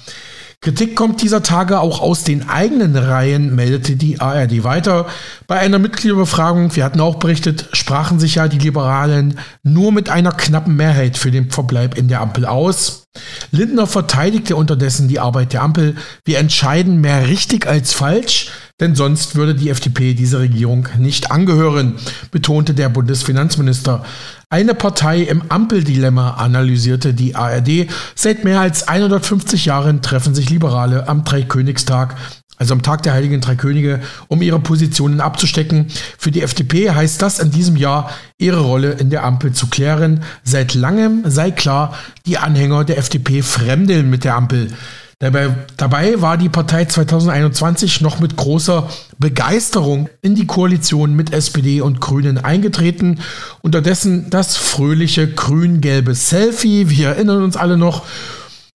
[0.66, 5.06] Kritik kommt dieser Tage auch aus den eigenen Reihen, meldete die ARD weiter.
[5.46, 10.32] Bei einer Mitgliederbefragung, wir hatten auch berichtet, sprachen sich ja die Liberalen nur mit einer
[10.32, 13.06] knappen Mehrheit für den Verbleib in der Ampel aus.
[13.52, 15.98] Lindner verteidigte unterdessen die Arbeit der Ampel.
[16.26, 18.50] Wir entscheiden mehr richtig als falsch,
[18.80, 21.96] denn sonst würde die FDP diese Regierung nicht angehören,
[22.32, 24.04] betonte der Bundesfinanzminister.
[24.50, 27.88] Eine Partei im Ampeldilemma analysierte die ARD.
[28.14, 32.16] Seit mehr als 150 Jahren treffen sich Liberale am Dreikönigstag,
[32.58, 35.88] also am Tag der Heiligen Drei Könige, um ihre Positionen abzustecken.
[36.18, 40.24] Für die FDP heißt das in diesem Jahr, ihre Rolle in der Ampel zu klären.
[40.44, 44.68] Seit langem sei klar, die Anhänger der FDP fremdeln mit der Ampel.
[45.26, 51.82] Dabei, dabei, war die Partei 2021 noch mit großer Begeisterung in die Koalition mit SPD
[51.82, 53.22] und Grünen eingetreten.
[53.64, 58.04] Unterdessen das fröhliche grün-gelbe Selfie, wir erinnern uns alle noch.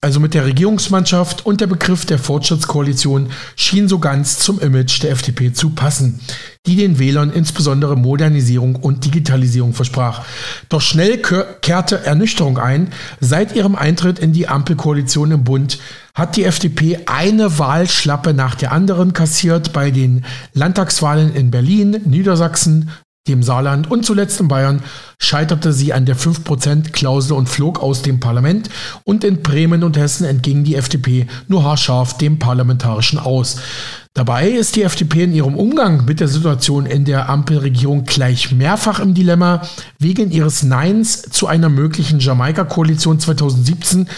[0.02, 5.10] Also mit der Regierungsmannschaft und der Begriff der Fortschrittskoalition schien so ganz zum Image der
[5.10, 6.20] FDP zu passen,
[6.66, 10.24] die den Wählern insbesondere Modernisierung und Digitalisierung versprach.
[10.70, 11.18] Doch schnell
[11.60, 12.94] kehrte Ernüchterung ein.
[13.20, 15.78] Seit ihrem Eintritt in die Ampelkoalition im Bund
[16.14, 20.24] hat die FDP eine Wahlschlappe nach der anderen kassiert bei den
[20.54, 22.90] Landtagswahlen in Berlin, Niedersachsen,
[23.30, 24.82] dem Saarland und zuletzt in Bayern
[25.18, 28.68] scheiterte sie an der 5%-Klausel und flog aus dem Parlament
[29.04, 33.56] und in Bremen und Hessen entging die FDP nur haarscharf dem Parlamentarischen aus.
[34.12, 38.98] Dabei ist die FDP in ihrem Umgang mit der Situation in der Ampelregierung gleich mehrfach
[38.98, 39.62] im Dilemma.
[40.00, 44.08] Wegen ihres Neins zu einer möglichen Jamaika-Koalition 2017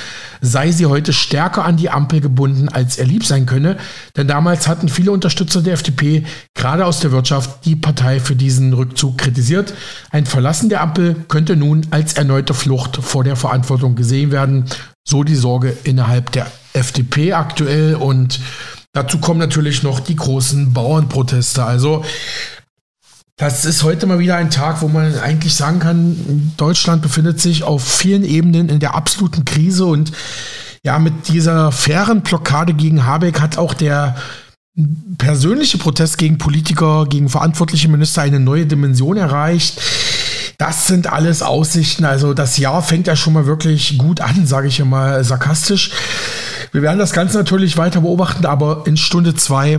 [0.41, 3.77] sei sie heute stärker an die Ampel gebunden, als er lieb sein könne.
[4.17, 6.25] Denn damals hatten viele Unterstützer der FDP,
[6.55, 9.75] gerade aus der Wirtschaft, die Partei für diesen Rückzug kritisiert.
[10.11, 14.65] Ein Verlassen der Ampel könnte nun als erneute Flucht vor der Verantwortung gesehen werden.
[15.05, 18.41] So die Sorge innerhalb der FDP aktuell und
[18.93, 21.65] Dazu kommen natürlich noch die großen Bauernproteste.
[21.65, 22.05] Also
[23.37, 27.65] das ist heute mal wieder ein Tag, wo man eigentlich sagen kann, Deutschland befindet sich
[27.65, 30.13] auf vielen Ebenen in der absoluten Krise und
[30.85, 34.17] ja, mit dieser fairen Blockade gegen Habeck hat auch der
[35.17, 39.81] persönliche Protest gegen Politiker, gegen verantwortliche Minister eine neue Dimension erreicht.
[40.59, 42.05] Das sind alles Aussichten.
[42.05, 45.91] Also das Jahr fängt ja schon mal wirklich gut an, sage ich mal sarkastisch.
[46.73, 49.79] Wir werden das Ganze natürlich weiter beobachten, aber in Stunde zwei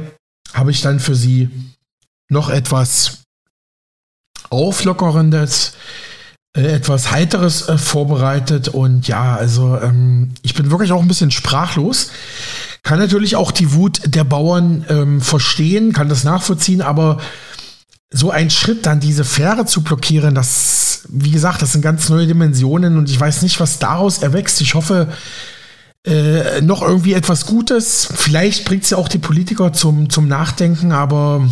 [0.53, 1.49] habe ich dann für Sie
[2.29, 3.23] noch etwas
[4.51, 5.73] Auflockerndes,
[6.55, 8.67] äh, etwas Heiteres äh, vorbereitet.
[8.67, 12.11] Und ja, also ähm, ich bin wirklich auch ein bisschen sprachlos.
[12.83, 17.17] Kann natürlich auch die Wut der Bauern ähm, verstehen, kann das nachvollziehen, aber
[18.11, 22.27] so ein Schritt dann diese Fähre zu blockieren, das, wie gesagt, das sind ganz neue
[22.27, 24.61] Dimensionen und ich weiß nicht, was daraus erwächst.
[24.61, 25.07] Ich hoffe,
[26.05, 28.07] äh, noch irgendwie etwas Gutes.
[28.13, 31.47] Vielleicht bringt es ja auch die Politiker zum, zum Nachdenken, aber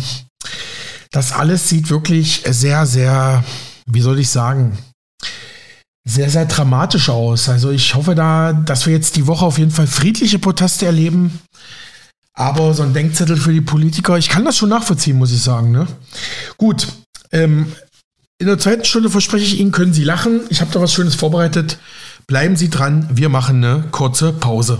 [1.10, 3.44] das alles sieht wirklich sehr, sehr,
[3.86, 4.78] wie soll ich sagen,
[6.04, 7.48] sehr, sehr dramatisch aus.
[7.48, 11.40] Also ich hoffe da, dass wir jetzt die Woche auf jeden Fall friedliche Proteste erleben.
[12.34, 15.70] Aber so ein Denkzettel für die Politiker, ich kann das schon nachvollziehen, muss ich sagen.
[15.70, 15.86] Ne?
[16.56, 16.88] Gut,
[17.30, 17.72] ähm,
[18.38, 20.40] in der zweiten Stunde verspreche ich Ihnen, können Sie lachen.
[20.48, 21.78] Ich habe da was Schönes vorbereitet.
[22.26, 24.78] Bleiben Sie dran, wir machen eine kurze Pause.